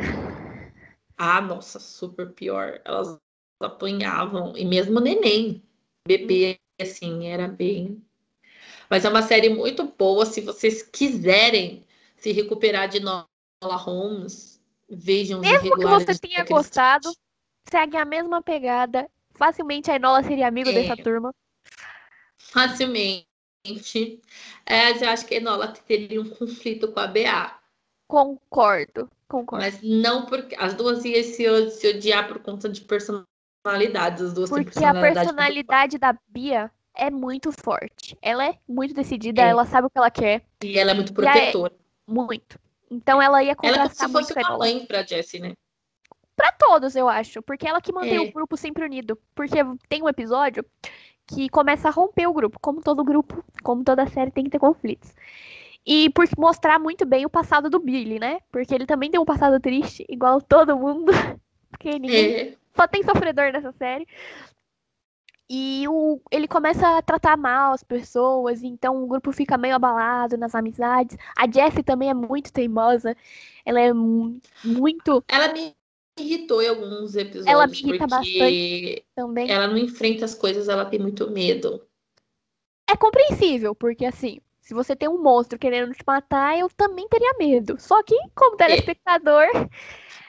Ah, 1.18 1.40
nossa, 1.40 1.80
super 1.80 2.32
pior. 2.32 2.82
Elas 2.84 3.18
apanhavam, 3.60 4.54
e 4.58 4.66
mesmo 4.66 5.00
neném, 5.00 5.64
bebê, 6.08 6.60
assim, 6.82 7.28
era 7.28 7.48
bem. 7.48 8.04
Mas 8.90 9.06
é 9.06 9.10
uma 9.10 9.22
série 9.22 9.50
muito 9.50 9.84
boa, 9.98 10.26
se 10.26 10.42
vocês 10.42 10.82
quiserem 10.82 11.86
se 12.18 12.32
recuperar 12.32 12.90
de 12.90 12.98
Enola 12.98 13.28
Holmes, 13.62 14.60
vejam 14.90 15.40
Mesmo 15.40 15.78
que 15.78 15.86
você 15.86 16.18
tenha 16.18 16.44
gostado, 16.44 17.12
segue 17.70 17.98
a 17.98 18.06
mesma 18.06 18.42
pegada. 18.42 19.10
Facilmente 19.34 19.90
a 19.90 19.96
Enola 19.96 20.24
seria 20.24 20.48
amigo 20.48 20.70
é. 20.70 20.74
dessa 20.74 20.98
turma. 21.02 21.34
Facilmente. 22.38 23.31
É, 24.66 24.92
eu 24.92 25.10
acho 25.10 25.26
que 25.26 25.36
a 25.36 25.38
Enola 25.38 25.68
teria 25.68 26.22
um 26.22 26.30
conflito 26.30 26.92
com 26.92 27.00
a 27.00 27.08
BA. 27.08 27.56
Concordo, 28.08 29.10
concordo. 29.28 29.64
Mas 29.64 29.82
não 29.82 30.26
porque 30.26 30.56
as 30.56 30.74
duas 30.74 31.06
iam 31.06 31.24
se, 31.24 31.70
se 31.72 31.88
odiar 31.88 32.28
por 32.28 32.40
conta 32.40 32.68
de 32.68 32.82
personalidades. 32.82 34.22
As 34.24 34.34
duas 34.34 34.50
porque 34.50 34.66
personalidade 34.66 35.08
a 35.08 35.24
personalidade 35.24 35.98
da 35.98 36.18
Bia 36.28 36.72
é 36.96 37.10
muito 37.10 37.52
forte. 37.52 38.18
Ela 38.22 38.48
é 38.48 38.58
muito 38.68 38.94
decidida, 38.94 39.42
é. 39.42 39.50
ela 39.50 39.66
sabe 39.66 39.88
o 39.88 39.90
que 39.90 39.98
ela 39.98 40.12
quer. 40.12 40.44
E 40.64 40.78
ela 40.78 40.92
é 40.92 40.94
muito 40.94 41.14
protetora. 41.14 41.74
É 41.74 42.12
muito. 42.12 42.60
Então 42.90 43.22
ela 43.22 43.42
ia 43.42 43.56
contrastar 43.56 44.10
ela 44.10 44.10
é 44.10 44.14
muito 44.14 44.34
com 44.34 44.46
a 44.46 44.58
mãe 44.58 44.86
pra 44.86 45.04
Jessie, 45.04 45.40
né? 45.40 45.54
Pra 46.36 46.52
todos, 46.52 46.96
eu 46.96 47.08
acho. 47.08 47.42
Porque 47.42 47.68
ela 47.68 47.80
que 47.80 47.94
mantém 47.94 48.16
é. 48.16 48.20
o 48.22 48.32
grupo 48.32 48.58
sempre 48.58 48.84
unido. 48.84 49.18
Porque 49.34 49.58
tem 49.88 50.02
um 50.02 50.10
episódio 50.10 50.66
que 51.28 51.50
começa 51.50 51.88
a 51.88 51.92
romper 51.92 52.28
o 52.28 52.34
grupo. 52.34 52.60
Como 52.60 52.82
todo 52.82 53.04
grupo, 53.04 53.44
como 53.64 53.84
toda 53.84 54.08
série, 54.08 54.32
tem 54.32 54.44
que 54.44 54.50
ter 54.50 54.60
conflitos. 54.60 55.14
E 55.86 56.10
por 56.12 56.26
mostrar 56.38 56.80
muito 56.80 57.06
bem 57.06 57.26
o 57.26 57.30
passado 57.30 57.70
do 57.70 57.80
Billy, 57.80 58.20
né? 58.20 58.40
Porque 58.52 58.74
ele 58.74 58.86
também 58.86 59.10
tem 59.10 59.20
um 59.20 59.26
passado 59.26 59.60
triste, 59.60 60.06
igual 60.08 60.42
todo 60.42 60.78
mundo. 60.78 61.12
Porque 61.72 61.98
ninguém. 61.98 62.36
É. 62.36 62.54
Só 62.76 62.88
tem 62.88 63.04
sofredor 63.04 63.52
nessa 63.52 63.72
série. 63.74 64.08
E 65.54 65.86
o, 65.90 66.22
ele 66.32 66.48
começa 66.48 66.98
a 66.98 67.02
tratar 67.02 67.36
mal 67.36 67.74
as 67.74 67.84
pessoas, 67.84 68.64
então 68.64 69.04
o 69.04 69.08
grupo 69.08 69.34
fica 69.34 69.58
meio 69.58 69.76
abalado 69.76 70.38
nas 70.38 70.56
amizades. 70.56 71.18
A 71.36 71.46
Jessie 71.46 71.84
também 71.84 72.10
é 72.10 72.14
muito 72.14 72.54
teimosa. 72.54 73.18
Ela 73.66 73.82
é 73.82 73.92
muito. 73.92 75.22
Ela 75.28 75.52
me 75.52 75.76
irritou 76.20 76.62
em 76.62 76.68
alguns 76.68 77.16
episódios. 77.16 77.48
Ela 77.48 77.68
me 77.68 77.78
irrita 77.78 78.08
bastante 78.08 79.06
também. 79.16 79.50
Ela 79.50 79.68
não 79.68 79.78
enfrenta 79.78 80.26
as 80.26 80.36
coisas, 80.36 80.68
ela 80.68 80.86
tem 80.86 81.00
muito 81.00 81.30
medo. 81.30 81.86
É 82.90 82.96
compreensível, 82.96 83.74
porque 83.74 84.06
assim, 84.06 84.40
se 84.60 84.74
você 84.74 84.96
tem 84.96 85.10
um 85.10 85.22
monstro 85.22 85.58
querendo 85.58 85.94
te 85.94 86.04
matar, 86.06 86.58
eu 86.58 86.70
também 86.70 87.08
teria 87.08 87.34
medo. 87.40 87.78
Só 87.80 88.04
que, 88.04 88.16
como 88.36 88.58
telespectador. 88.58 89.44
É. 89.44 89.70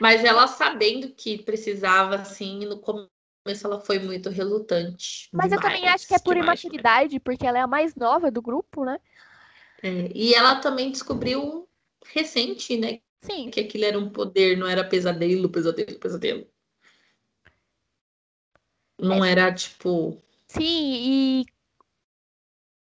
Mas 0.01 0.25
ela 0.25 0.47
sabendo 0.47 1.09
que 1.11 1.43
precisava, 1.43 2.17
assim, 2.17 2.65
no 2.67 2.79
começo 2.79 3.67
ela 3.67 3.81
foi 3.81 3.99
muito 3.99 4.31
relutante. 4.31 5.29
Mas 5.33 5.53
eu 5.53 5.61
também 5.61 5.87
acho 5.89 6.07
que 6.07 6.15
é 6.15 6.19
por 6.19 6.37
imaturidade, 6.37 7.21
porque 7.21 7.47
ela 7.47 7.59
é 7.59 7.61
a 7.61 7.67
mais 7.67 7.95
nova 7.95 8.31
do 8.31 8.41
grupo, 8.41 8.85
né? 8.85 8.99
É, 9.83 10.11
e 10.15 10.35
ela 10.35 10.57
também 10.57 10.91
descobriu 10.91 11.69
recente, 12.07 12.77
né? 12.77 13.01
Sim. 13.23 13.51
Que 13.51 13.61
aquilo 13.61 13.85
era 13.85 13.99
um 13.99 14.11
poder, 14.11 14.57
não 14.57 14.67
era 14.67 14.85
pesadelo, 14.85 15.49
pesadelo, 15.49 15.99
pesadelo. 15.99 16.47
Não 18.99 19.25
é. 19.25 19.33
era 19.33 19.53
tipo. 19.53 20.21
Sim, 20.49 20.63
e 20.65 21.47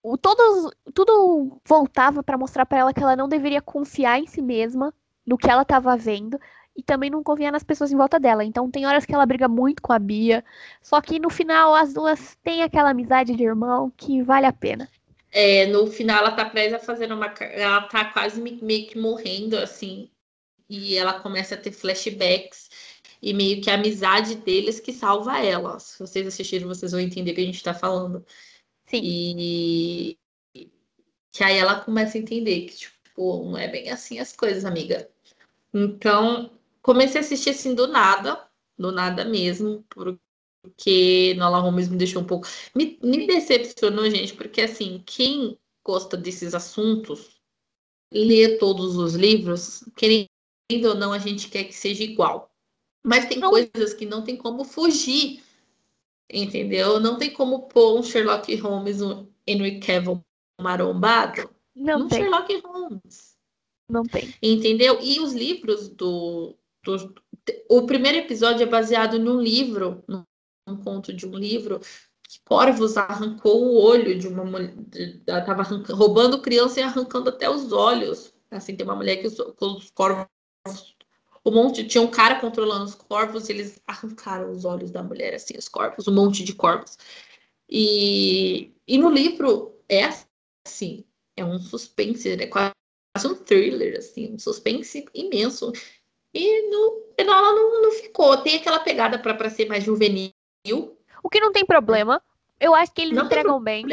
o, 0.02 0.18
todos, 0.18 0.70
tudo 0.94 1.62
voltava 1.66 2.22
para 2.22 2.38
mostrar 2.38 2.66
para 2.66 2.80
ela 2.80 2.94
que 2.94 3.02
ela 3.02 3.16
não 3.16 3.30
deveria 3.30 3.62
confiar 3.62 4.20
em 4.20 4.28
si 4.28 4.42
mesma, 4.42 4.94
no 5.26 5.38
que 5.38 5.50
ela 5.50 5.62
estava 5.62 5.96
vendo, 5.96 6.38
e 6.76 6.84
também 6.84 7.10
não 7.10 7.24
confiar 7.24 7.52
nas 7.52 7.64
pessoas 7.64 7.92
em 7.92 7.96
volta 7.96 8.20
dela. 8.20 8.44
Então 8.44 8.70
tem 8.70 8.86
horas 8.86 9.06
que 9.06 9.14
ela 9.14 9.26
briga 9.26 9.48
muito 9.48 9.82
com 9.82 9.94
a 9.94 10.00
Bia, 10.00 10.44
só 10.82 11.00
que 11.00 11.20
no 11.20 11.30
final 11.30 11.74
as 11.74 11.94
duas 11.94 12.36
têm 12.44 12.64
aquela 12.64 12.90
amizade 12.90 13.36
de 13.36 13.44
irmão 13.44 13.92
que 13.96 14.22
vale 14.22 14.46
a 14.46 14.52
pena. 14.52 14.90
É, 15.32 15.66
no 15.68 15.88
final 15.88 16.20
ela 16.20 16.32
tá 16.32 16.46
presa 16.46 16.76
a 16.76 16.80
fazer 16.80 17.12
uma. 17.12 17.34
Ela 17.40 17.82
tá 17.84 18.06
quase 18.06 18.40
meio 18.40 18.88
que 18.88 19.00
morrendo, 19.00 19.58
assim. 19.58 20.10
E 20.70 20.96
ela 20.96 21.20
começa 21.20 21.56
a 21.56 21.58
ter 21.58 21.72
flashbacks. 21.72 22.70
E 23.22 23.34
meio 23.34 23.62
que 23.62 23.70
a 23.70 23.76
amizade 23.76 24.36
deles 24.36 24.80
que 24.80 24.92
salva 24.92 25.40
ela. 25.40 25.80
Se 25.80 26.00
vocês 26.00 26.28
assistirem, 26.28 26.68
vocês 26.68 26.92
vão 26.92 27.00
entender 27.00 27.32
o 27.32 27.36
que 27.36 27.42
a 27.42 27.46
gente 27.46 27.64
tá 27.64 27.74
falando. 27.74 28.26
Sim. 28.86 29.02
E 29.04 30.18
que 31.34 31.44
aí 31.44 31.58
ela 31.58 31.82
começa 31.82 32.18
a 32.18 32.22
entender 32.22 32.68
que, 32.68 32.78
tipo, 32.78 33.44
não 33.46 33.58
é 33.58 33.68
bem 33.68 33.90
assim 33.90 34.20
as 34.20 34.34
coisas, 34.36 34.64
amiga. 34.64 35.10
Então, 35.74 36.52
comecei 36.82 37.20
a 37.20 37.24
assistir 37.24 37.50
assim 37.50 37.74
do 37.74 37.88
nada, 37.88 38.48
do 38.78 38.92
nada 38.92 39.26
mesmo, 39.26 39.84
porque 39.90 41.34
Nola 41.36 41.60
Holmes 41.60 41.90
me 41.90 41.98
deixou 41.98 42.22
um 42.22 42.26
pouco. 42.26 42.48
Me, 42.76 43.00
me 43.02 43.26
decepcionou, 43.26 44.08
gente, 44.10 44.36
porque 44.36 44.62
assim, 44.62 45.02
quem 45.06 45.58
gosta 45.84 46.16
desses 46.16 46.54
assuntos, 46.54 47.42
lê 48.12 48.58
todos 48.60 48.96
os 48.96 49.16
livros, 49.16 49.84
querendo 50.74 50.90
ou 50.90 50.96
não, 50.96 51.14
a 51.14 51.20
gente 51.20 51.50
quer 51.50 51.66
que 51.66 51.74
seja 51.74 52.04
igual. 52.04 52.52
Mas 53.04 53.26
tem 53.26 53.40
não. 53.40 53.50
coisas 53.50 53.94
que 53.94 54.06
não 54.06 54.24
tem 54.24 54.38
como 54.38 54.64
fugir 54.64 55.42
Entendeu? 56.32 57.00
Não 57.00 57.18
tem 57.18 57.32
como 57.32 57.68
pôr 57.68 58.00
um 58.00 58.02
Sherlock 58.02 58.56
Holmes, 58.56 59.02
um 59.02 59.28
Henry 59.46 59.80
Cavill 59.80 60.24
marombado 60.60 61.50
não 61.76 62.08
tem. 62.08 62.22
Sherlock 62.22 62.62
Holmes. 62.66 63.38
Não 63.90 64.04
tem. 64.04 64.34
Entendeu? 64.42 65.00
E 65.02 65.20
os 65.20 65.34
livros 65.34 65.90
do, 65.90 66.56
do. 66.84 67.14
O 67.70 67.86
primeiro 67.86 68.18
episódio 68.18 68.64
é 68.64 68.66
baseado 68.66 69.20
num 69.20 69.40
livro, 69.40 70.04
num 70.08 70.26
conto 70.84 71.14
de 71.14 71.28
um 71.28 71.36
livro, 71.36 71.80
que 71.80 72.40
Corvus 72.46 72.98
arrancou 72.98 73.64
o 73.64 73.84
olho 73.84 74.18
de 74.18 74.28
uma 74.28 74.44
mulher. 74.44 74.74
Estava 75.28 75.64
roubando 75.94 76.42
criança 76.42 76.80
e 76.80 76.84
arrancando 76.84 77.30
até 77.30 77.50
os 77.50 77.72
olhos. 77.72 78.34
Assim, 78.50 78.76
tem 78.76 78.86
uma 78.86 78.96
mulher 78.96 79.18
que 79.18 79.28
os, 79.28 79.38
os 79.40 79.90
corvos 79.92 80.28
um 81.46 81.52
monte, 81.52 81.86
tinha 81.86 82.02
um 82.02 82.10
cara 82.10 82.40
controlando 82.40 82.86
os 82.86 82.96
corpos, 82.96 83.50
eles 83.50 83.82
arrancaram 83.86 84.52
os 84.52 84.64
olhos 84.64 84.92
da 84.92 85.04
mulher, 85.04 85.34
assim, 85.34 85.58
os 85.58 85.68
corpos, 85.68 86.08
um 86.08 86.14
monte 86.14 86.44
de 86.44 86.54
corpos. 86.54 86.98
E, 87.70 88.74
e 88.88 88.98
no 88.98 89.10
livro 89.10 89.76
é 89.90 90.10
assim, 90.66 91.04
é 91.36 91.44
um 91.44 91.60
suspense, 91.60 92.30
é 92.30 92.48
quase 92.48 92.74
um 93.26 93.36
thriller, 93.36 93.98
assim, 93.98 94.34
um 94.34 94.40
suspense 94.40 95.06
imenso. 95.14 95.72
E 96.34 96.70
no 96.70 97.14
final 97.20 97.36
ela 97.36 97.54
não, 97.54 97.82
não 97.82 97.92
ficou. 97.92 98.38
Tem 98.38 98.56
aquela 98.56 98.80
pegada 98.80 99.20
para 99.20 99.50
ser 99.50 99.68
mais 99.68 99.84
juvenil. 99.84 100.32
O 101.22 101.30
que 101.30 101.40
não 101.40 101.52
tem 101.52 101.66
problema. 101.66 102.22
Eu 102.60 102.74
acho 102.74 102.94
que 102.94 103.02
eles 103.02 103.16
não 103.16 103.26
entregam 103.26 103.62
bem 103.62 103.86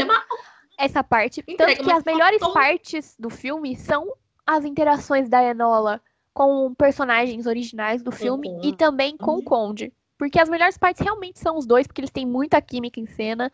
essa 0.78 1.02
parte. 1.02 1.42
Entrega, 1.46 1.76
tanto 1.76 1.84
que 1.84 1.92
as 1.92 2.04
melhores 2.04 2.40
partes 2.52 3.16
do 3.18 3.28
filme 3.28 3.76
são 3.76 4.14
as 4.46 4.64
interações 4.64 5.28
da 5.28 5.42
Enola 5.42 6.00
com 6.32 6.74
personagens 6.74 7.46
originais 7.46 8.02
do 8.02 8.12
filme 8.12 8.48
uhum. 8.48 8.60
e 8.64 8.74
também 8.74 9.16
com 9.16 9.32
uhum. 9.32 9.38
o 9.38 9.42
Conde. 9.42 9.92
Porque 10.16 10.38
as 10.38 10.48
melhores 10.48 10.76
partes 10.76 11.02
realmente 11.02 11.38
são 11.38 11.56
os 11.56 11.66
dois, 11.66 11.86
porque 11.86 12.00
eles 12.00 12.10
têm 12.10 12.26
muita 12.26 12.60
química 12.60 13.00
em 13.00 13.06
cena. 13.06 13.50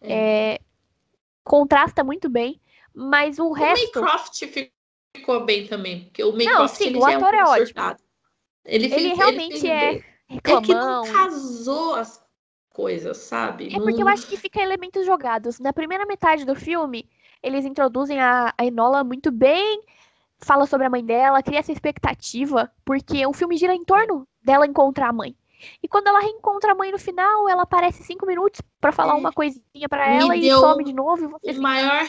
É. 0.00 0.54
É, 0.54 0.58
contrasta 1.42 2.04
muito 2.04 2.28
bem. 2.28 2.60
Mas 2.94 3.38
o, 3.38 3.46
o 3.46 3.52
resto. 3.52 3.98
O 3.98 4.02
Maycroft 4.02 4.42
ficou 5.16 5.44
bem 5.44 5.66
também. 5.66 6.04
Porque 6.04 6.22
o 6.22 6.32
Maycroft 6.32 6.58
Não, 6.58 6.68
sim, 6.68 6.96
o 6.96 7.04
ator 7.04 7.34
é, 7.34 7.36
um 7.36 7.40
é 7.40 7.44
ótimo. 7.44 7.66
Surtado. 7.66 8.02
Ele, 8.64 8.88
fez, 8.88 9.04
ele 9.04 9.14
realmente 9.14 9.66
ele 9.66 9.68
é. 9.68 10.04
Reclamão. 10.28 10.62
É 10.62 10.66
que 10.66 10.74
não 10.74 11.12
casou 11.12 11.94
as 11.94 12.22
coisas, 12.70 13.16
sabe? 13.18 13.74
É 13.74 13.78
porque 13.78 14.02
eu 14.02 14.08
acho 14.08 14.26
que 14.26 14.36
fica 14.36 14.60
elementos 14.60 15.04
jogados. 15.04 15.58
Na 15.58 15.72
primeira 15.72 16.06
metade 16.06 16.44
do 16.44 16.54
filme, 16.54 17.08
eles 17.42 17.64
introduzem 17.64 18.20
a, 18.20 18.54
a 18.56 18.64
Enola 18.64 19.04
muito 19.04 19.30
bem 19.30 19.82
fala 20.44 20.66
sobre 20.66 20.86
a 20.86 20.90
mãe 20.90 21.04
dela, 21.04 21.42
cria 21.42 21.58
essa 21.58 21.72
expectativa, 21.72 22.70
porque 22.84 23.26
o 23.26 23.32
filme 23.32 23.56
gira 23.56 23.74
em 23.74 23.84
torno 23.84 24.26
dela 24.42 24.66
encontrar 24.66 25.08
a 25.08 25.12
mãe. 25.12 25.36
E 25.82 25.88
quando 25.88 26.08
ela 26.08 26.20
reencontra 26.20 26.72
a 26.72 26.74
mãe 26.74 26.90
no 26.90 26.98
final, 26.98 27.48
ela 27.48 27.62
aparece 27.62 28.02
cinco 28.02 28.26
minutos 28.26 28.60
para 28.80 28.92
falar 28.92 29.14
é, 29.14 29.16
uma 29.16 29.32
coisinha 29.32 29.88
para 29.88 30.10
ela 30.10 30.36
e 30.36 30.50
some 30.50 30.84
de 30.84 30.92
novo. 30.92 31.24
E 31.24 31.28
você 31.28 31.50
o 31.50 31.54
fica... 31.54 31.60
maior 31.60 32.08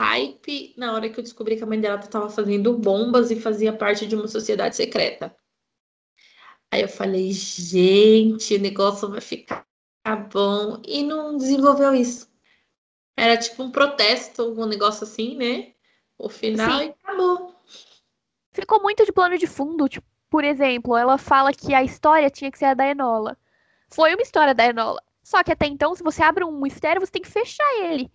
hype 0.00 0.74
na 0.76 0.94
hora 0.94 1.08
que 1.08 1.20
eu 1.20 1.22
descobri 1.22 1.56
que 1.56 1.62
a 1.62 1.66
mãe 1.66 1.80
dela 1.80 2.00
estava 2.00 2.28
fazendo 2.28 2.76
bombas 2.76 3.30
e 3.30 3.36
fazia 3.38 3.72
parte 3.72 4.06
de 4.06 4.16
uma 4.16 4.26
sociedade 4.26 4.74
secreta. 4.74 5.34
Aí 6.72 6.82
eu 6.82 6.88
falei, 6.88 7.32
gente, 7.32 8.54
o 8.54 8.60
negócio 8.60 9.08
vai 9.10 9.20
ficar 9.20 9.66
bom. 10.32 10.80
E 10.86 11.02
não 11.02 11.36
desenvolveu 11.36 11.92
isso. 11.94 12.30
Era 13.16 13.36
tipo 13.36 13.62
um 13.62 13.70
protesto, 13.70 14.52
um 14.52 14.66
negócio 14.66 15.04
assim, 15.04 15.36
né? 15.36 15.74
O 16.16 16.28
final 16.28 16.78
Sim. 16.78 16.86
e 16.86 16.88
acabou 16.90 17.49
ficou 18.52 18.80
muito 18.80 19.04
de 19.04 19.12
plano 19.12 19.38
de 19.38 19.46
fundo. 19.46 19.88
Tipo, 19.88 20.06
por 20.28 20.44
exemplo, 20.44 20.96
ela 20.96 21.18
fala 21.18 21.52
que 21.52 21.74
a 21.74 21.82
história 21.82 22.30
tinha 22.30 22.50
que 22.50 22.58
ser 22.58 22.66
a 22.66 22.74
da 22.74 22.86
Enola. 22.86 23.36
Foi 23.88 24.14
uma 24.14 24.22
história 24.22 24.54
da 24.54 24.66
Enola. 24.66 25.02
Só 25.22 25.42
que 25.42 25.52
até 25.52 25.66
então, 25.66 25.94
se 25.94 26.02
você 26.02 26.22
abre 26.22 26.44
um 26.44 26.60
mistério, 26.60 27.00
você 27.00 27.12
tem 27.12 27.22
que 27.22 27.30
fechar 27.30 27.68
ele. 27.82 28.10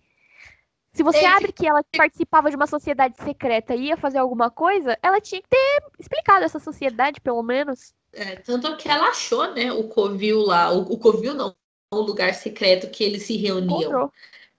Se 0.92 1.02
você 1.02 1.18
Esse... 1.18 1.26
abre 1.26 1.52
que 1.52 1.66
ela 1.66 1.84
participava 1.94 2.48
de 2.48 2.56
uma 2.56 2.66
sociedade 2.66 3.16
secreta 3.22 3.74
e 3.74 3.88
ia 3.88 3.96
fazer 3.98 4.16
alguma 4.16 4.50
coisa, 4.50 4.98
ela 5.02 5.20
tinha 5.20 5.42
que 5.42 5.48
ter 5.48 5.82
explicado 5.98 6.44
essa 6.44 6.58
sociedade, 6.58 7.20
pelo 7.20 7.42
menos. 7.42 7.94
É, 8.14 8.36
tanto 8.36 8.74
que 8.78 8.88
ela 8.88 9.08
achou, 9.08 9.52
né, 9.52 9.70
o 9.70 9.84
Covil 9.84 10.40
lá. 10.40 10.72
O, 10.72 10.94
o 10.94 10.98
Covil 10.98 11.34
não, 11.34 11.54
o 11.92 12.00
lugar 12.00 12.32
secreto 12.32 12.88
que 12.88 13.04
eles 13.04 13.24
se 13.24 13.36
reuniam. 13.36 13.80
Encontrou. 13.80 14.12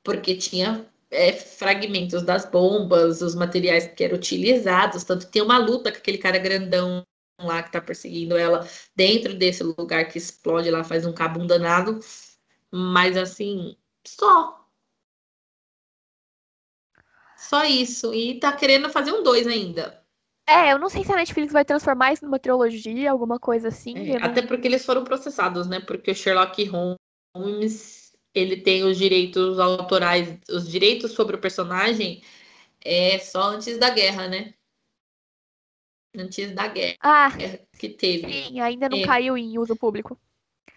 Porque 0.04 0.36
tinha 0.36 0.86
é, 1.12 1.34
fragmentos 1.34 2.24
das 2.24 2.46
bombas, 2.46 3.22
os 3.22 3.36
materiais 3.36 3.88
que 3.88 4.04
eram 4.04 4.18
utilizados, 4.18 5.04
tanto 5.04 5.30
tem 5.30 5.42
uma 5.42 5.58
luta 5.58 5.92
com 5.92 5.98
aquele 5.98 6.18
cara 6.18 6.38
grandão 6.38 7.04
lá 7.40 7.62
que 7.62 7.72
tá 7.72 7.80
perseguindo 7.80 8.36
ela 8.36 8.68
dentro 8.96 9.34
desse 9.34 9.64
lugar 9.64 10.06
que 10.08 10.18
explode 10.18 10.70
lá, 10.72 10.84
faz 10.84 11.06
um 11.06 11.14
cabum 11.14 11.46
danado, 11.46 12.00
mas 12.72 13.16
assim, 13.16 13.78
só. 14.06 14.66
Só 17.38 17.64
isso. 17.64 18.14
E 18.14 18.40
tá 18.40 18.52
querendo 18.52 18.90
fazer 18.90 19.12
um 19.12 19.24
dois 19.24 19.46
ainda. 19.46 20.04
É, 20.50 20.72
eu 20.72 20.80
não 20.80 20.90
sei 20.90 21.04
se 21.04 21.12
a 21.12 21.16
Netflix 21.16 21.52
vai 21.52 21.64
transformar 21.64 22.14
isso 22.14 22.26
numa 22.26 22.40
trilogia, 22.40 23.12
alguma 23.12 23.38
coisa 23.38 23.68
assim. 23.68 24.12
É, 24.12 24.24
até 24.24 24.42
porque 24.42 24.68
eles 24.68 24.86
foram 24.86 25.04
processados, 25.04 25.68
né? 25.68 25.80
Porque 25.82 26.12
o 26.12 26.16
Sherlock 26.16 26.64
Holmes 27.36 28.07
ele 28.38 28.58
tem 28.58 28.84
os 28.84 28.98
direitos 28.98 29.60
autorais, 29.60 30.40
os 30.50 30.68
direitos 30.68 31.12
sobre 31.12 31.36
o 31.36 31.40
personagem 31.40 32.22
é 32.84 33.20
só 33.20 33.50
antes 33.50 33.78
da 33.78 33.90
guerra, 33.90 34.28
né? 34.28 34.54
Antes 36.18 36.52
da 36.54 36.68
guerra 36.68 36.98
ah, 37.02 37.32
que 37.78 37.90
teve. 37.90 38.32
Sim, 38.32 38.60
ainda 38.60 38.90
não 38.90 39.00
é. 39.00 39.06
caiu 39.06 39.38
em 39.38 39.60
uso 39.60 39.76
público. 39.76 40.20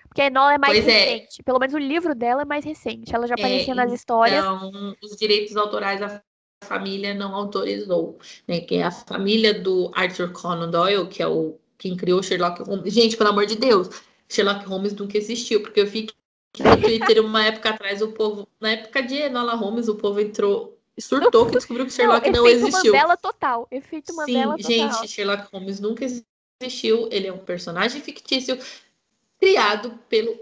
Porque 0.08 0.22
a 0.22 0.26
Enola 0.26 0.54
é 0.54 0.58
mais 0.58 0.74
pois 0.74 0.88
é. 0.88 1.04
recente. 1.04 1.40
É. 1.40 1.42
Pelo 1.44 1.58
menos 1.60 1.74
o 1.74 1.78
livro 1.78 2.14
dela 2.16 2.42
é 2.42 2.44
mais 2.44 2.64
recente. 2.64 3.14
Ela 3.14 3.28
já 3.28 3.34
aparecia 3.34 3.72
é, 3.72 3.76
nas 3.76 3.92
histórias. 3.92 4.44
Então, 4.44 4.96
os 5.02 5.16
direitos 5.16 5.56
autorais 5.56 6.00
família 6.64 7.14
não 7.14 7.34
autorizou, 7.34 8.18
né? 8.46 8.60
Que 8.60 8.76
é 8.76 8.82
a 8.84 8.90
família 8.90 9.54
do 9.54 9.90
Arthur 9.94 10.32
Conan 10.32 10.70
Doyle, 10.70 11.08
que 11.08 11.22
é 11.22 11.26
o 11.26 11.58
quem 11.78 11.96
criou 11.96 12.22
Sherlock 12.22 12.62
Holmes. 12.62 12.92
Gente, 12.92 13.16
pelo 13.16 13.30
amor 13.30 13.46
de 13.46 13.56
Deus, 13.56 13.88
Sherlock 14.28 14.66
Holmes 14.66 14.94
nunca 14.94 15.16
existiu, 15.16 15.62
porque 15.62 15.80
eu 15.80 15.86
vi 15.86 16.02
que 16.02 16.14
no 16.58 16.76
Twitter 16.76 17.24
uma 17.24 17.44
época 17.44 17.70
atrás 17.70 18.02
o 18.02 18.12
povo, 18.12 18.48
na 18.60 18.72
época 18.72 19.02
de 19.02 19.14
Enola 19.14 19.54
Holmes, 19.54 19.88
o 19.88 19.94
povo 19.94 20.20
entrou 20.20 20.76
surtou 20.98 21.46
que 21.46 21.52
descobriu 21.52 21.86
que 21.86 21.92
Sherlock 21.92 22.30
não, 22.30 22.42
não 22.42 22.46
existiu. 22.46 22.92
Mandela 22.92 23.16
total, 23.16 23.66
efeito 23.70 24.14
Mandela 24.14 24.56
Sim, 24.60 24.80
total. 24.80 25.00
gente, 25.02 25.10
Sherlock 25.10 25.48
Holmes 25.52 25.80
nunca 25.80 26.04
existiu, 26.04 27.08
ele 27.10 27.26
é 27.26 27.32
um 27.32 27.38
personagem 27.38 28.02
fictício 28.02 28.58
criado 29.38 29.98
pelo 30.08 30.38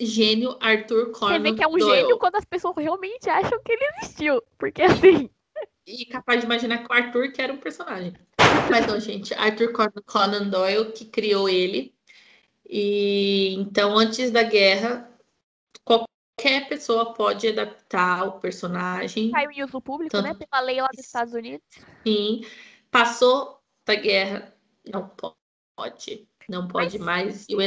gênio 0.00 0.56
Arthur 0.60 1.12
Conan 1.12 1.38
Doyle. 1.38 1.42
Você 1.42 1.50
vê 1.50 1.56
que 1.56 1.62
é 1.62 1.68
um 1.68 1.78
Doyle. 1.78 2.00
gênio 2.00 2.18
quando 2.18 2.36
as 2.36 2.44
pessoas 2.44 2.74
realmente 2.76 3.28
acham 3.28 3.60
que 3.62 3.72
ele 3.72 3.84
existiu, 3.98 4.42
porque 4.58 4.82
assim... 4.82 5.30
E 5.86 6.04
capaz 6.06 6.40
de 6.40 6.46
imaginar 6.46 6.78
que 6.78 6.92
o 6.92 6.94
Arthur 6.94 7.32
que 7.32 7.42
era 7.42 7.52
um 7.52 7.56
personagem. 7.56 8.14
Mas 8.70 8.86
não, 8.86 8.98
gente, 8.98 9.34
Arthur 9.34 9.72
Conan 10.06 10.48
Doyle 10.48 10.92
que 10.92 11.04
criou 11.04 11.48
ele. 11.48 11.94
E 12.68 13.54
então, 13.54 13.98
antes 13.98 14.30
da 14.30 14.44
guerra, 14.44 15.09
qualquer 15.84 16.68
pessoa 16.68 17.12
pode 17.12 17.48
adaptar 17.48 18.26
o 18.26 18.40
personagem. 18.40 19.30
Saiu 19.30 19.50
em 19.50 19.64
uso 19.64 19.80
público, 19.80 20.20
né? 20.20 20.34
Pela 20.34 20.62
lei 20.62 20.80
lá 20.80 20.88
dos 20.88 21.04
Estados 21.04 21.34
Unidos. 21.34 21.66
Sim. 22.06 22.44
Passou 22.90 23.60
da 23.86 23.94
guerra, 23.94 24.54
não 24.90 25.08
pode. 25.08 26.28
Não 26.48 26.66
pode 26.66 26.98
Mas... 26.98 27.46
mais. 27.46 27.46
E 27.48 27.54
o 27.54 27.60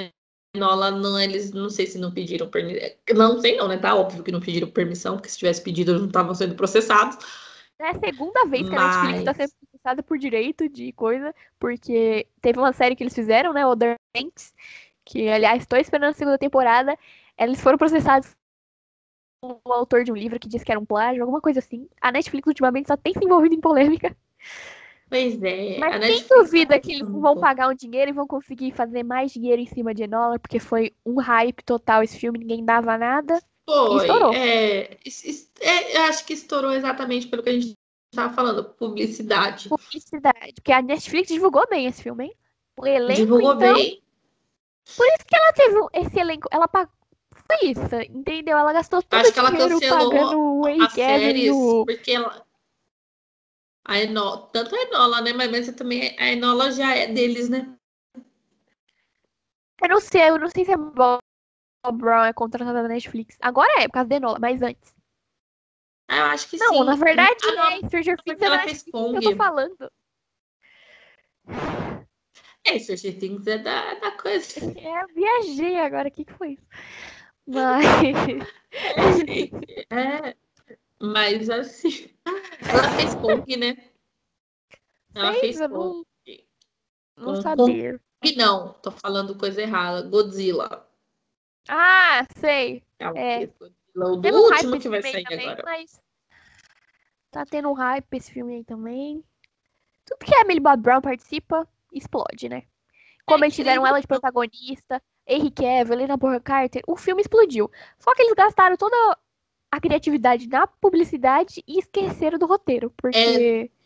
Enola, 0.55 0.91
não, 0.91 1.19
eles 1.19 1.51
não 1.51 1.69
sei 1.69 1.87
se 1.87 1.97
não 1.97 2.11
pediram 2.11 2.49
permissão. 2.49 2.97
Não 3.15 3.39
sei, 3.39 3.55
não, 3.57 3.67
né? 3.67 3.77
Tá 3.77 3.95
óbvio 3.95 4.23
que 4.23 4.31
não 4.31 4.39
pediram 4.39 4.69
permissão, 4.69 5.15
porque 5.15 5.29
se 5.29 5.37
tivesse 5.37 5.61
pedido, 5.61 5.91
eles 5.91 6.01
não 6.01 6.09
estavam 6.09 6.35
sendo 6.35 6.55
processados. 6.55 7.17
É 7.79 7.89
a 7.89 7.99
segunda 7.99 8.45
vez 8.45 8.69
que 8.69 8.75
Mas... 8.75 8.79
a 8.79 9.03
Netflix 9.03 9.19
está 9.19 9.33
sendo 9.33 9.51
processada 9.59 10.03
por 10.03 10.17
direito 10.17 10.69
de 10.69 10.91
coisa, 10.93 11.33
porque 11.59 12.27
teve 12.41 12.59
uma 12.59 12.71
série 12.71 12.95
que 12.95 13.03
eles 13.03 13.15
fizeram, 13.15 13.51
né? 13.51 13.65
Other 13.65 13.95
Banks, 14.15 14.53
que, 15.03 15.27
aliás, 15.27 15.63
estou 15.63 15.79
esperando 15.79 16.11
a 16.11 16.13
segunda 16.13 16.37
temporada. 16.37 16.97
Eles 17.37 17.59
foram 17.61 17.77
processados 17.77 18.35
o 19.43 19.73
autor 19.73 20.03
de 20.03 20.11
um 20.11 20.15
livro 20.15 20.39
que 20.39 20.47
disse 20.47 20.63
que 20.63 20.71
era 20.71 20.79
um 20.79 20.85
plágio, 20.85 21.21
alguma 21.21 21.41
coisa 21.41 21.59
assim. 21.59 21.87
A 22.01 22.11
Netflix 22.11 22.47
ultimamente 22.47 22.87
só 22.87 22.95
tem 22.95 23.13
se 23.13 23.23
envolvido 23.23 23.55
em 23.55 23.59
polêmica. 23.59 24.15
Pois 25.09 25.43
é. 25.43 25.77
Mas 25.77 26.05
quem 26.05 26.25
duvida 26.27 26.79
que 26.79 26.93
eles 26.93 27.07
vão 27.07 27.37
pagar 27.37 27.69
um 27.69 27.75
dinheiro 27.75 28.09
e 28.09 28.13
vão 28.13 28.25
conseguir 28.25 28.71
fazer 28.71 29.03
mais 29.03 29.31
dinheiro 29.31 29.61
em 29.61 29.67
cima 29.67 29.93
de 29.93 30.03
Enola, 30.03 30.39
porque 30.39 30.59
foi 30.59 30.93
um 31.05 31.19
hype 31.19 31.61
total 31.63 32.01
esse 32.01 32.17
filme, 32.17 32.39
ninguém 32.39 32.63
dava 32.63 32.97
nada. 32.97 33.39
Foi. 33.65 33.97
estourou. 33.97 34.33
É, 34.33 34.97
é, 35.61 35.97
acho 36.07 36.25
que 36.25 36.33
estourou 36.33 36.71
exatamente 36.71 37.27
pelo 37.27 37.43
que 37.43 37.49
a 37.49 37.53
gente 37.53 37.73
estava 38.11 38.33
falando, 38.33 38.63
publicidade. 38.63 39.69
Publicidade, 39.69 40.53
porque 40.55 40.71
a 40.71 40.81
Netflix 40.81 41.27
divulgou 41.27 41.67
bem 41.69 41.85
esse 41.85 42.01
filme, 42.01 42.25
hein? 42.25 42.35
O 42.77 42.87
elenco, 42.87 43.21
divulgou 43.21 43.53
então... 43.53 43.73
bem. 43.73 44.01
Por 44.97 45.05
isso 45.05 45.25
que 45.27 45.35
ela 45.35 45.53
teve 45.53 45.79
esse 45.93 46.19
elenco, 46.19 46.47
ela 46.51 46.67
pagou 46.67 46.91
isso, 47.61 47.95
entendeu? 48.09 48.57
Ela 48.57 48.73
gastou 48.73 49.01
todo 49.01 49.19
Acho 49.19 49.31
o 49.31 49.49
dinheiro 49.49 49.79
pagando 49.79 50.39
o 50.39 50.83
as 50.83 50.93
séries, 50.93 51.51
o... 51.51 51.85
porque 51.85 52.11
ela... 52.11 52.45
A 53.85 53.99
Enola, 53.99 54.49
tanto 54.53 54.75
a 54.75 54.81
Enola, 54.81 55.21
né? 55.21 55.33
Mas 55.33 55.69
também 55.75 56.15
a 56.17 56.31
Enola 56.31 56.71
já 56.71 56.95
é 56.95 57.07
deles, 57.07 57.49
né? 57.49 57.75
Eu 59.81 59.89
não 59.89 59.99
sei, 59.99 60.29
eu 60.29 60.39
não 60.39 60.49
sei 60.49 60.63
se 60.63 60.71
a 60.71 60.77
Bob 60.77 61.19
Brown 61.91 62.23
é 62.23 62.31
contratada 62.31 62.81
da 62.81 62.87
Netflix. 62.87 63.37
Agora 63.41 63.81
é, 63.81 63.87
por 63.87 63.95
causa 63.95 64.07
da 64.07 64.15
Enola, 64.15 64.39
mas 64.39 64.61
antes. 64.61 64.95
Ah, 66.07 66.19
eu 66.19 66.25
acho 66.25 66.49
que 66.49 66.57
não, 66.57 66.69
sim. 66.69 66.79
Não, 66.79 66.85
na 66.85 66.95
verdade 66.95 67.37
ah, 67.57 67.73
é. 67.73 67.87
Stranger 67.87 68.17
Things 68.23 68.41
é 68.41 68.49
Netflix 68.49 68.83
que 68.83 68.91
eu 68.95 69.21
tô 69.21 69.35
falando. 69.35 69.91
É, 72.65 72.79
Stranger 72.79 73.19
Things 73.19 73.47
é 73.47 73.57
da, 73.57 73.95
da 73.95 74.11
coisa. 74.11 74.59
É, 74.79 75.05
viajei 75.13 75.79
agora, 75.79 76.07
o 76.07 76.11
que, 76.11 76.23
que 76.23 76.33
foi 76.33 76.53
isso? 76.53 76.65
Mas. 77.45 77.85
É, 79.89 80.35
mas 80.99 81.49
assim. 81.49 82.09
Ela 82.61 82.89
fez 82.95 83.15
Kong, 83.15 83.57
né? 83.57 83.77
Ela 85.13 85.33
fez, 85.33 85.57
fez 85.57 85.71
Kong. 85.71 86.05
Não, 87.17 87.25
não 87.25 87.41
sabia. 87.41 87.99
Kong, 88.21 88.35
não, 88.35 88.73
tô 88.73 88.91
falando 88.91 89.37
coisa 89.37 89.61
errada. 89.61 90.07
Godzilla. 90.07 90.89
Ah, 91.67 92.25
sei. 92.37 92.83
Ela 92.97 93.19
é. 93.19 93.37
fez 93.39 93.51
Godzilla, 93.59 94.13
o 94.13 94.15
do 94.17 94.29
último 94.29 94.79
que 94.79 94.89
vai 94.89 95.01
sair 95.01 95.23
também, 95.23 95.49
agora. 95.49 95.63
Mas 95.65 96.01
tá 97.29 97.45
tendo 97.45 97.73
hype 97.73 98.13
esse 98.13 98.31
filme 98.31 98.55
aí 98.55 98.63
também. 98.63 99.23
Tudo 100.05 100.25
que 100.25 100.35
a 100.35 100.43
Millie 100.45 100.59
Bob 100.59 100.81
Brown 100.81 101.01
participa, 101.01 101.67
explode, 101.91 102.49
né? 102.49 102.63
Como 103.25 103.43
é 103.43 103.47
eles 103.47 103.55
tiveram 103.55 103.85
ela 103.85 103.99
de 103.99 104.07
protagonista, 104.07 105.01
Henry 105.27 105.51
Cavill, 105.51 105.93
Helena 105.93 106.17
Bonham 106.17 106.41
Carter, 106.41 106.81
o 106.87 106.95
filme 106.95 107.21
explodiu. 107.21 107.69
Só 107.99 108.13
que 108.13 108.21
eles 108.21 108.33
gastaram 108.33 108.75
toda 108.75 109.17
a 109.71 109.79
criatividade 109.79 110.47
na 110.47 110.67
publicidade 110.67 111.63
e 111.67 111.79
esqueceram 111.79 112.37
do 112.37 112.45
roteiro, 112.45 112.93
porque... 112.97 113.69
É 113.71 113.83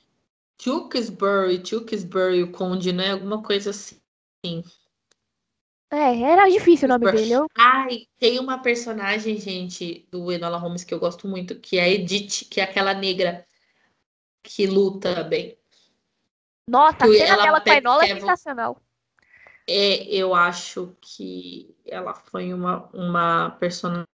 Tewksbury, 0.57 1.59
Tewksbury, 1.59 2.43
o 2.43 2.51
Conde, 2.51 2.91
né? 2.91 3.11
Alguma 3.11 3.43
coisa 3.43 3.69
assim. 3.69 4.63
É, 5.91 6.19
era 6.21 6.49
difícil 6.49 6.87
o 6.87 6.89
nome 6.89 7.11
dele. 7.11 7.31
Eu... 7.31 7.47
Ai, 7.55 8.07
tem 8.17 8.39
uma 8.39 8.57
personagem, 8.61 9.37
gente, 9.37 10.07
do 10.11 10.31
Enola 10.31 10.57
Holmes 10.57 10.83
que 10.83 10.93
eu 10.93 10.99
gosto 10.99 11.27
muito, 11.27 11.59
que 11.59 11.77
é 11.77 11.83
a 11.83 11.89
Edith, 11.89 12.47
que 12.49 12.59
é 12.59 12.63
aquela 12.63 12.93
negra 12.93 13.45
que 14.43 14.65
luta 14.65 15.23
bem. 15.23 15.57
Nossa, 16.67 17.05
a 17.05 17.07
cena 17.07 17.37
dela 17.37 17.61
com 17.61 17.69
a 17.69 17.75
Enola 17.75 18.03
é 18.03 18.19
sensacional. 18.19 18.81
É, 19.69 20.05
eu 20.05 20.33
acho 20.33 20.95
que 21.01 21.75
ela 21.85 22.13
foi 22.13 22.53
uma, 22.53 22.87
uma 22.93 23.51
personagem 23.59 24.05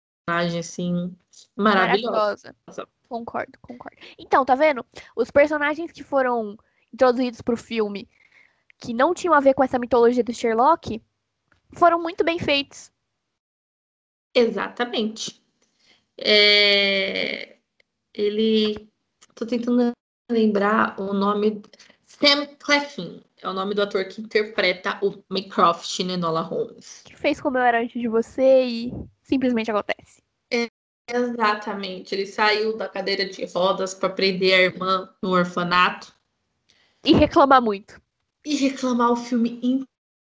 assim 0.58 1.14
maravilhosa. 1.54 2.54
maravilhosa. 2.66 2.88
Concordo, 3.08 3.58
concordo. 3.60 3.98
Então, 4.18 4.44
tá 4.44 4.54
vendo? 4.54 4.84
Os 5.14 5.30
personagens 5.30 5.92
que 5.92 6.02
foram 6.02 6.56
introduzidos 6.92 7.42
pro 7.42 7.56
filme 7.56 8.08
que 8.78 8.94
não 8.94 9.12
tinham 9.12 9.34
a 9.34 9.40
ver 9.40 9.54
com 9.54 9.62
essa 9.62 9.78
mitologia 9.78 10.24
do 10.24 10.32
Sherlock 10.32 11.02
foram 11.72 12.00
muito 12.00 12.24
bem 12.24 12.38
feitos. 12.38 12.90
Exatamente. 14.34 15.42
É... 16.16 17.58
Ele. 18.14 18.90
Tô 19.34 19.46
tentando 19.46 19.92
lembrar 20.30 20.98
o 20.98 21.12
nome. 21.12 21.62
Sam 22.06 22.46
Cleffin 22.58 23.22
é 23.42 23.48
o 23.48 23.52
nome 23.52 23.74
do 23.74 23.83
ator 23.83 24.05
que 24.05 24.20
interpreta 24.20 24.98
o 25.02 25.22
Mycroft 25.28 25.98
em 25.98 26.12
Enola 26.12 26.42
Holmes. 26.42 27.02
Que 27.05 27.16
fez 27.16 27.40
como 27.40 27.59
eu 27.59 27.62
era 27.62 27.81
antes 27.81 28.00
de 28.00 28.07
você 28.07 28.64
e 28.64 28.92
simplesmente 29.20 29.70
acontece. 29.70 30.22
É, 30.50 30.68
exatamente. 31.12 32.14
Ele 32.14 32.26
saiu 32.26 32.76
da 32.76 32.88
cadeira 32.88 33.28
de 33.28 33.44
rodas 33.46 33.94
para 33.94 34.11
prender 34.11 34.55
a 34.55 34.62
irmã 34.62 35.12
no 35.20 35.31
orfanato. 35.31 36.14
E 37.05 37.12
reclamar 37.12 37.61
muito. 37.61 38.00
E 38.44 38.55
reclamar 38.55 39.11
o 39.11 39.16
filme 39.16 39.61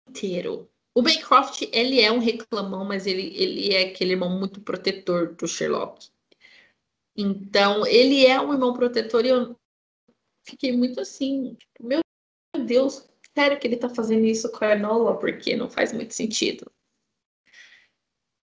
inteiro. 0.08 0.68
O 0.96 1.02
Mycroft, 1.02 1.64
ele 1.72 2.02
é 2.02 2.12
um 2.12 2.20
reclamão, 2.20 2.84
mas 2.84 3.06
ele, 3.06 3.34
ele 3.36 3.74
é 3.74 3.90
aquele 3.90 4.12
irmão 4.12 4.30
muito 4.30 4.60
protetor 4.62 5.34
do 5.36 5.48
Sherlock. 5.48 6.08
Então, 7.16 7.86
ele 7.86 8.26
é 8.26 8.42
um 8.42 8.54
irmão 8.54 8.74
protetor 8.74 9.24
e 9.24 9.30
eu 9.30 9.56
fiquei 10.44 10.76
muito 10.76 11.00
assim, 11.00 11.56
tipo, 11.56 11.86
meu 11.86 12.03
meu 12.64 12.66
Deus, 12.66 13.10
sério 13.36 13.60
que 13.60 13.68
ele 13.68 13.78
tá 13.78 13.90
fazendo 13.90 14.26
isso 14.26 14.52
com 14.52 14.64
a 14.64 14.72
Enola? 14.72 15.20
Porque 15.20 15.56
não 15.56 15.70
faz 15.70 15.92
muito 15.92 16.14
sentido. 16.14 16.72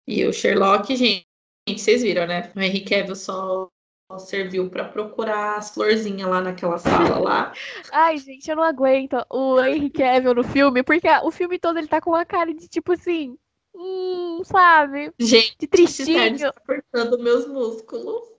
E 0.07 0.25
o 0.27 0.33
Sherlock, 0.33 0.95
gente, 0.95 1.27
vocês 1.69 2.03
viram, 2.03 2.27
né? 2.27 2.53
O 2.55 2.61
Henry 2.61 2.85
Cavill 2.85 3.17
só 3.17 3.71
serviu 4.19 4.69
para 4.69 4.89
procurar 4.89 5.57
as 5.57 5.73
florzinhas 5.73 6.29
lá 6.29 6.41
naquela 6.41 6.79
sala 6.79 7.19
lá. 7.19 7.53
Ai, 7.93 8.19
gente, 8.19 8.51
eu 8.51 8.57
não 8.57 8.65
aguento 8.65 9.25
o 9.31 9.61
Henry 9.61 9.91
Cavill 9.91 10.35
no 10.35 10.45
filme, 10.45 10.83
porque 10.83 11.09
o 11.23 11.31
filme 11.31 11.59
todo 11.59 11.79
ele 11.79 11.87
tá 11.89 12.01
com 12.01 12.11
uma 12.11 12.25
cara 12.25 12.53
de 12.53 12.69
tipo 12.69 12.93
assim, 12.93 13.39
hum, 13.75 14.43
sabe? 14.45 15.13
Gente, 15.19 15.57
de 15.61 15.67
tristinho. 15.69 16.53
Tá 16.53 16.61
cortando 16.67 17.23
meus 17.23 17.47
músculos. 17.47 18.30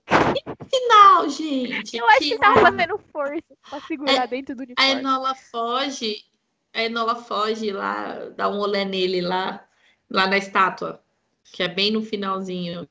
Final, 0.72 1.30
gente. 1.30 1.98
Eu 1.98 2.08
acho 2.10 2.20
que, 2.20 2.30
que 2.32 2.38
tava 2.40 2.62
fazendo 2.62 2.98
força 3.12 3.58
pra 3.70 3.82
segurar 3.82 4.24
é, 4.24 4.28
dentro 4.28 4.56
do 4.56 4.64
uniforme. 4.64 4.92
A 4.92 4.98
Enola 4.98 5.36
foge, 5.36 6.26
a 6.74 6.84
Enola 6.84 7.16
foge 7.16 7.72
lá, 7.72 8.30
dá 8.36 8.50
um 8.50 8.60
olé 8.60 8.86
nele 8.86 9.22
lá, 9.22 9.66
lá 10.10 10.28
na 10.28 10.38
estátua, 10.38 11.04
que 11.44 11.62
é 11.64 11.68
bem 11.68 11.92
no 11.92 12.02
finalzinho, 12.02 12.88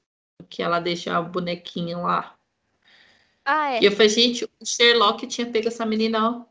que 0.49 0.63
ela 0.63 0.81
deixa 0.81 1.17
a 1.17 1.23
bonequinha 1.23 1.97
lá. 1.99 2.37
Ah, 3.45 3.73
é. 3.73 3.81
E 3.81 3.85
eu 3.87 3.93
falei, 3.93 4.09
gente, 4.09 4.45
o 4.45 4.67
Sherlock 4.67 5.27
tinha 5.27 5.51
pego 5.51 5.69
essa 5.69 5.87
menina, 5.87 6.31
ó. 6.31 6.45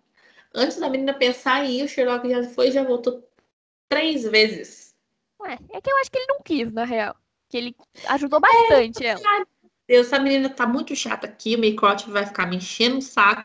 Antes 0.54 0.78
da 0.80 0.90
menina 0.90 1.14
pensar 1.14 1.64
em 1.64 1.80
ir, 1.80 1.84
o 1.84 1.88
Sherlock 1.88 2.28
já 2.28 2.44
foi 2.50 2.70
e 2.70 2.72
já 2.72 2.84
voltou 2.84 3.24
três 3.88 4.24
vezes. 4.24 4.96
Ué, 5.40 5.58
é 5.72 5.80
que 5.80 5.90
eu 5.90 5.98
acho 6.00 6.12
que 6.12 6.18
ele 6.18 6.28
não 6.28 6.42
quis, 6.42 6.74
na 6.74 6.84
real. 6.84 7.16
Que 7.48 7.58
ele 7.58 7.76
ajudou 8.08 8.40
bastante 8.40 9.06
é, 9.06 9.10
ela. 9.10 9.46
Deus, 9.90 10.06
essa 10.06 10.20
menina 10.20 10.48
tá 10.52 10.68
muito 10.68 10.96
chata 10.96 11.26
aqui, 11.26 11.56
o 11.56 11.60
Maycroft 11.60 12.06
vai 12.10 12.24
ficar 12.24 12.46
me 12.46 12.58
enchendo 12.58 13.00
o 13.00 13.02
saco. 13.02 13.44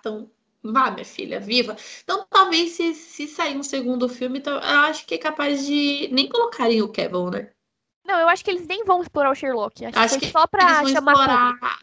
Então, 0.00 0.30
vá, 0.62 0.90
minha 0.90 1.04
filha, 1.04 1.38
viva. 1.38 1.76
Então, 2.02 2.26
talvez 2.30 2.72
se, 2.72 2.94
se 2.94 3.28
sair 3.28 3.54
um 3.54 3.62
segundo 3.62 4.08
filme, 4.08 4.38
então, 4.38 4.54
eu 4.54 4.78
acho 4.80 5.04
que 5.04 5.14
é 5.14 5.18
capaz 5.18 5.66
de 5.66 6.08
nem 6.10 6.26
colocarem 6.26 6.80
o 6.80 6.88
Kevin, 6.88 7.28
né? 7.30 7.50
Não, 8.02 8.18
eu 8.18 8.28
acho 8.30 8.42
que 8.42 8.50
eles 8.50 8.66
nem 8.66 8.82
vão 8.84 9.02
explorar 9.02 9.30
o 9.30 9.34
Sherlock. 9.34 9.84
Acho, 9.84 9.98
acho 9.98 10.18
que, 10.20 10.26
que 10.26 10.32
só 10.32 10.46
pra 10.46 10.86
chamar 10.86 11.12
explorar... 11.12 11.78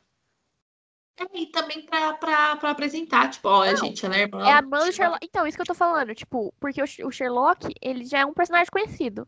É, 1.20 1.39
e 1.39 1.45
também 1.45 1.84
pra, 1.84 2.14
pra, 2.14 2.56
pra 2.56 2.72
apresentar, 2.72 3.30
tipo, 3.30 3.47
olha, 3.49 3.78
gente, 3.78 4.04
ela 4.04 4.16
é 4.16 4.22
irmã. 4.22 4.43
É 4.43 4.54
a 4.54 4.64
mãe 4.64 4.88
do 4.88 4.93
Sherlock. 4.93 5.24
Então, 5.24 5.45
isso 5.45 5.56
que 5.56 5.62
eu 5.62 5.68
tô 5.68 5.76
falando, 5.76 6.16
tipo, 6.16 6.52
porque 6.60 6.82
o 6.82 7.12
Sherlock, 7.12 7.72
ele 7.80 8.04
já 8.04 8.20
é 8.20 8.26
um 8.26 8.34
personagem 8.34 8.72
conhecido. 8.72 9.28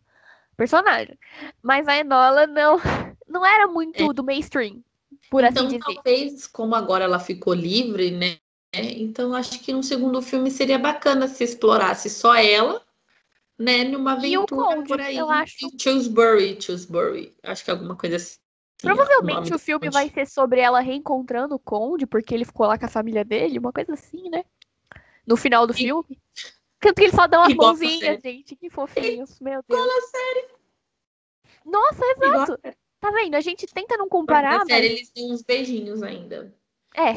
Personagem. 0.58 1.18
Mas 1.62 1.88
a 1.88 1.98
Enola 1.98 2.48
não, 2.48 2.78
não 3.34 3.46
era 3.46 3.68
muito 3.68 4.12
é. 4.12 4.14
do 4.14 4.24
mainstream, 4.24 4.84
por 5.30 5.44
então, 5.44 5.66
assim 5.66 5.80
dizer. 5.80 5.96
Talvez, 5.96 6.48
como 6.48 6.76
agora 6.76 7.04
ela 7.04 7.20
ficou 7.20 7.54
livre, 7.54 8.12
né? 8.12 8.38
Então, 8.72 9.34
acho 9.36 9.60
que 9.60 9.74
no 9.74 9.84
segundo 9.84 10.22
filme 10.22 10.50
seria 10.50 10.80
bacana 10.80 11.28
se 11.28 11.44
explorasse 11.44 12.10
só 12.10 12.36
ela, 12.36 12.82
né? 13.58 13.84
Numa 13.84 14.14
aventura 14.14 14.76
Conde, 14.76 14.88
por 14.88 15.02
aí. 15.02 15.18
Eu 15.18 15.30
acho. 15.30 15.70
Chillsbury, 15.80 16.60
Chillsbury. 16.62 17.36
Acho 17.44 17.66
que 17.66 17.72
alguma 17.72 17.96
coisa 17.96 18.16
assim. 18.16 18.38
Provavelmente 18.82 19.52
o, 19.52 19.56
o 19.56 19.60
filme 19.60 19.90
vai 19.90 20.10
ser 20.10 20.28
sobre 20.28 20.60
ela 20.60 20.80
reencontrando 20.80 21.56
o 21.56 21.60
Conde, 21.60 22.06
porque 22.06 22.34
ele 22.34 22.46
ficou 22.46 22.68
lá 22.68 22.78
com 22.78 22.86
a 22.86 22.90
família 22.90 23.24
dele, 23.24 23.60
uma 23.60 23.72
coisa 23.72 23.94
assim, 23.94 24.30
né? 24.30 24.44
No 25.26 25.38
final 25.38 25.66
do 25.66 25.74
e... 25.74 25.78
filme. 25.78 26.20
Tanto 26.80 26.96
que 26.96 27.04
ele 27.04 27.16
só 27.16 27.28
dá 27.28 27.40
umas 27.40 27.54
mãozinhas, 27.56 28.22
gente. 28.22 28.56
Que 28.56 28.70
fofinhos, 28.70 29.40
meu 29.40 29.64
Deus. 29.68 29.80
Fala 29.80 30.02
sério. 30.02 30.50
Nossa, 31.66 32.04
exato. 32.06 32.60
Tá 33.04 33.12
vendo? 33.12 33.36
A 33.36 33.42
gente 33.42 33.68
tenta 33.68 33.98
não 33.98 34.08
comparar. 34.08 34.60
Mas... 34.60 34.68
Sério, 34.70 34.90
eles 34.90 35.10
têm 35.10 35.30
uns 35.30 35.42
beijinhos 35.42 36.02
ainda. 36.02 36.56
É. 36.96 37.10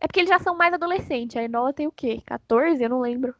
É 0.00 0.06
porque 0.06 0.20
eles 0.20 0.30
já 0.30 0.38
são 0.38 0.56
mais 0.56 0.72
adolescentes. 0.72 1.36
A 1.36 1.42
Enola 1.42 1.70
tem 1.70 1.86
o 1.86 1.92
quê? 1.92 2.22
14? 2.24 2.82
Eu 2.82 2.88
não 2.88 3.02
lembro. 3.02 3.34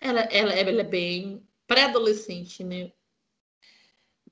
Ela, 0.00 0.20
ela, 0.20 0.50
ela 0.50 0.80
é 0.80 0.84
bem 0.84 1.46
pré-adolescente, 1.66 2.64
né? 2.64 2.90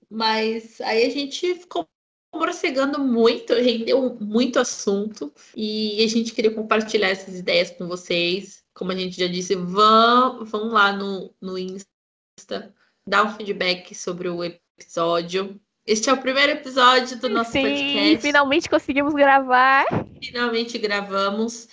Mas 0.08 0.80
aí 0.80 1.04
a 1.04 1.10
gente 1.10 1.56
ficou 1.56 1.86
morcegando 2.34 3.00
muito, 3.00 3.52
rendeu 3.52 4.14
muito 4.18 4.58
assunto 4.58 5.30
e 5.54 6.02
a 6.02 6.08
gente 6.08 6.32
queria 6.32 6.54
compartilhar 6.54 7.10
essas 7.10 7.38
ideias 7.38 7.70
com 7.70 7.86
vocês. 7.86 8.64
Como 8.72 8.92
a 8.92 8.96
gente 8.96 9.20
já 9.20 9.26
disse, 9.26 9.54
vão, 9.54 10.42
vão 10.46 10.68
lá 10.68 10.90
no, 10.90 11.34
no 11.38 11.58
Insta, 11.58 12.74
dar 13.06 13.24
um 13.24 13.36
feedback 13.36 13.94
sobre 13.94 14.30
o 14.30 14.42
episódio. 14.42 15.60
Este 15.86 16.10
é 16.10 16.12
o 16.12 16.20
primeiro 16.20 16.50
episódio 16.50 17.16
do 17.16 17.28
nosso 17.28 17.52
Sim, 17.52 17.62
podcast. 17.62 18.18
Finalmente 18.18 18.68
conseguimos 18.68 19.14
gravar. 19.14 19.84
Finalmente 20.20 20.78
gravamos. 20.78 21.68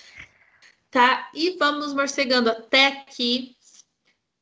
Tá? 0.91 1.31
E 1.33 1.57
vamos 1.57 1.95
morcegando 1.95 2.51
até 2.51 2.87
aqui. 2.87 3.55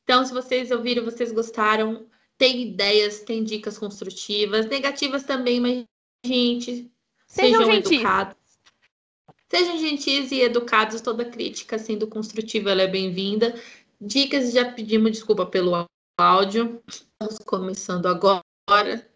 Então, 0.04 0.26
se 0.26 0.34
vocês 0.34 0.70
ouviram, 0.70 1.02
vocês 1.02 1.32
gostaram, 1.32 2.06
tem 2.36 2.60
ideias, 2.64 3.20
tem 3.20 3.42
dicas 3.42 3.78
construtivas, 3.78 4.66
negativas 4.66 5.22
também, 5.22 5.58
mas 5.58 5.84
gente, 6.22 6.92
sejam, 7.26 7.64
sejam 7.64 7.72
educados. 7.72 8.36
Sejam 9.48 9.78
gentis 9.78 10.32
e 10.32 10.40
educados, 10.42 11.00
toda 11.00 11.24
crítica 11.24 11.78
sendo 11.78 12.06
construtiva, 12.06 12.70
ela 12.72 12.82
é 12.82 12.88
bem-vinda. 12.88 13.54
Dicas, 13.98 14.52
já 14.52 14.70
pedimos 14.70 15.12
desculpa 15.12 15.46
pelo 15.46 15.86
áudio. 16.18 16.82
Estamos 16.86 17.38
começando 17.46 18.06
agora, 18.06 19.06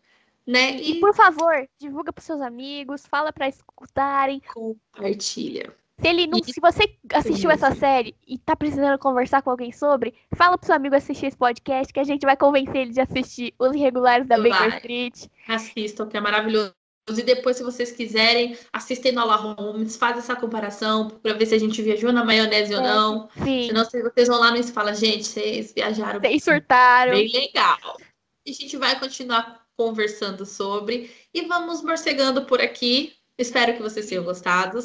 né? 0.46 0.76
E, 0.76 0.92
e 0.92 1.00
por 1.00 1.14
favor, 1.14 1.68
divulga 1.78 2.12
para 2.12 2.22
seus 2.22 2.40
amigos, 2.40 3.06
fala 3.06 3.32
para 3.32 3.48
escutarem. 3.48 4.40
Compartilha. 4.52 5.74
Se, 6.00 6.08
ele 6.08 6.26
não, 6.26 6.38
se 6.42 6.60
você 6.60 6.94
assistiu 7.12 7.50
essa 7.50 7.74
série 7.74 8.14
e 8.26 8.36
tá 8.36 8.54
precisando 8.54 8.98
conversar 8.98 9.40
com 9.40 9.50
alguém 9.50 9.72
sobre, 9.72 10.14
fala 10.34 10.58
pro 10.58 10.66
seu 10.66 10.74
amigo 10.74 10.94
assistir 10.94 11.26
esse 11.26 11.36
podcast 11.36 11.92
que 11.92 12.00
a 12.00 12.04
gente 12.04 12.26
vai 12.26 12.36
convencer 12.36 12.76
ele 12.76 12.92
de 12.92 13.00
assistir 13.00 13.54
Os 13.58 13.74
Irregulares 13.74 14.28
da 14.28 14.36
Baker 14.36 14.76
Street. 14.76 15.26
Assistam, 15.48 16.06
que 16.06 16.16
é 16.16 16.20
maravilhoso. 16.20 16.74
E 17.08 17.22
depois, 17.22 17.56
se 17.56 17.62
vocês 17.62 17.92
quiserem, 17.92 18.58
assistem 18.72 19.12
no 19.12 19.24
La 19.24 19.36
Holmes, 19.36 19.96
faz 19.96 20.18
essa 20.18 20.34
comparação 20.34 21.08
para 21.08 21.34
ver 21.34 21.46
se 21.46 21.54
a 21.54 21.58
gente 21.58 21.80
viajou 21.80 22.12
na 22.12 22.24
maionese 22.24 22.74
é, 22.74 22.76
ou 22.76 22.82
não. 22.82 23.28
Sim. 23.44 23.68
Senão 23.68 23.84
vocês 23.84 24.28
vão 24.28 24.40
lá 24.40 24.50
no 24.50 24.58
e 24.58 24.64
falam, 24.64 24.92
gente, 24.92 25.24
vocês 25.24 25.72
viajaram. 25.72 26.20
Vocês 26.20 26.42
surtaram. 26.42 27.12
Bem 27.12 27.30
legal. 27.30 27.96
E 28.44 28.50
a 28.50 28.54
gente 28.54 28.76
vai 28.76 28.98
continuar 28.98 29.65
conversando 29.76 30.46
sobre. 30.46 31.14
E 31.32 31.42
vamos 31.42 31.82
morcegando 31.82 32.46
por 32.46 32.60
aqui. 32.60 33.14
Espero 33.38 33.74
que 33.74 33.82
vocês 33.82 34.06
tenham 34.06 34.24
gostado. 34.24 34.78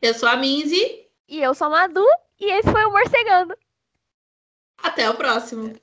Eu 0.00 0.14
sou 0.14 0.28
a 0.28 0.36
Minzy. 0.36 1.06
E 1.28 1.40
eu 1.40 1.54
sou 1.54 1.66
a 1.66 1.70
Madu. 1.70 2.04
E 2.38 2.50
esse 2.50 2.70
foi 2.70 2.84
o 2.84 2.90
Morcegando. 2.90 3.56
Até 4.78 5.08
o 5.08 5.14
próximo. 5.14 5.74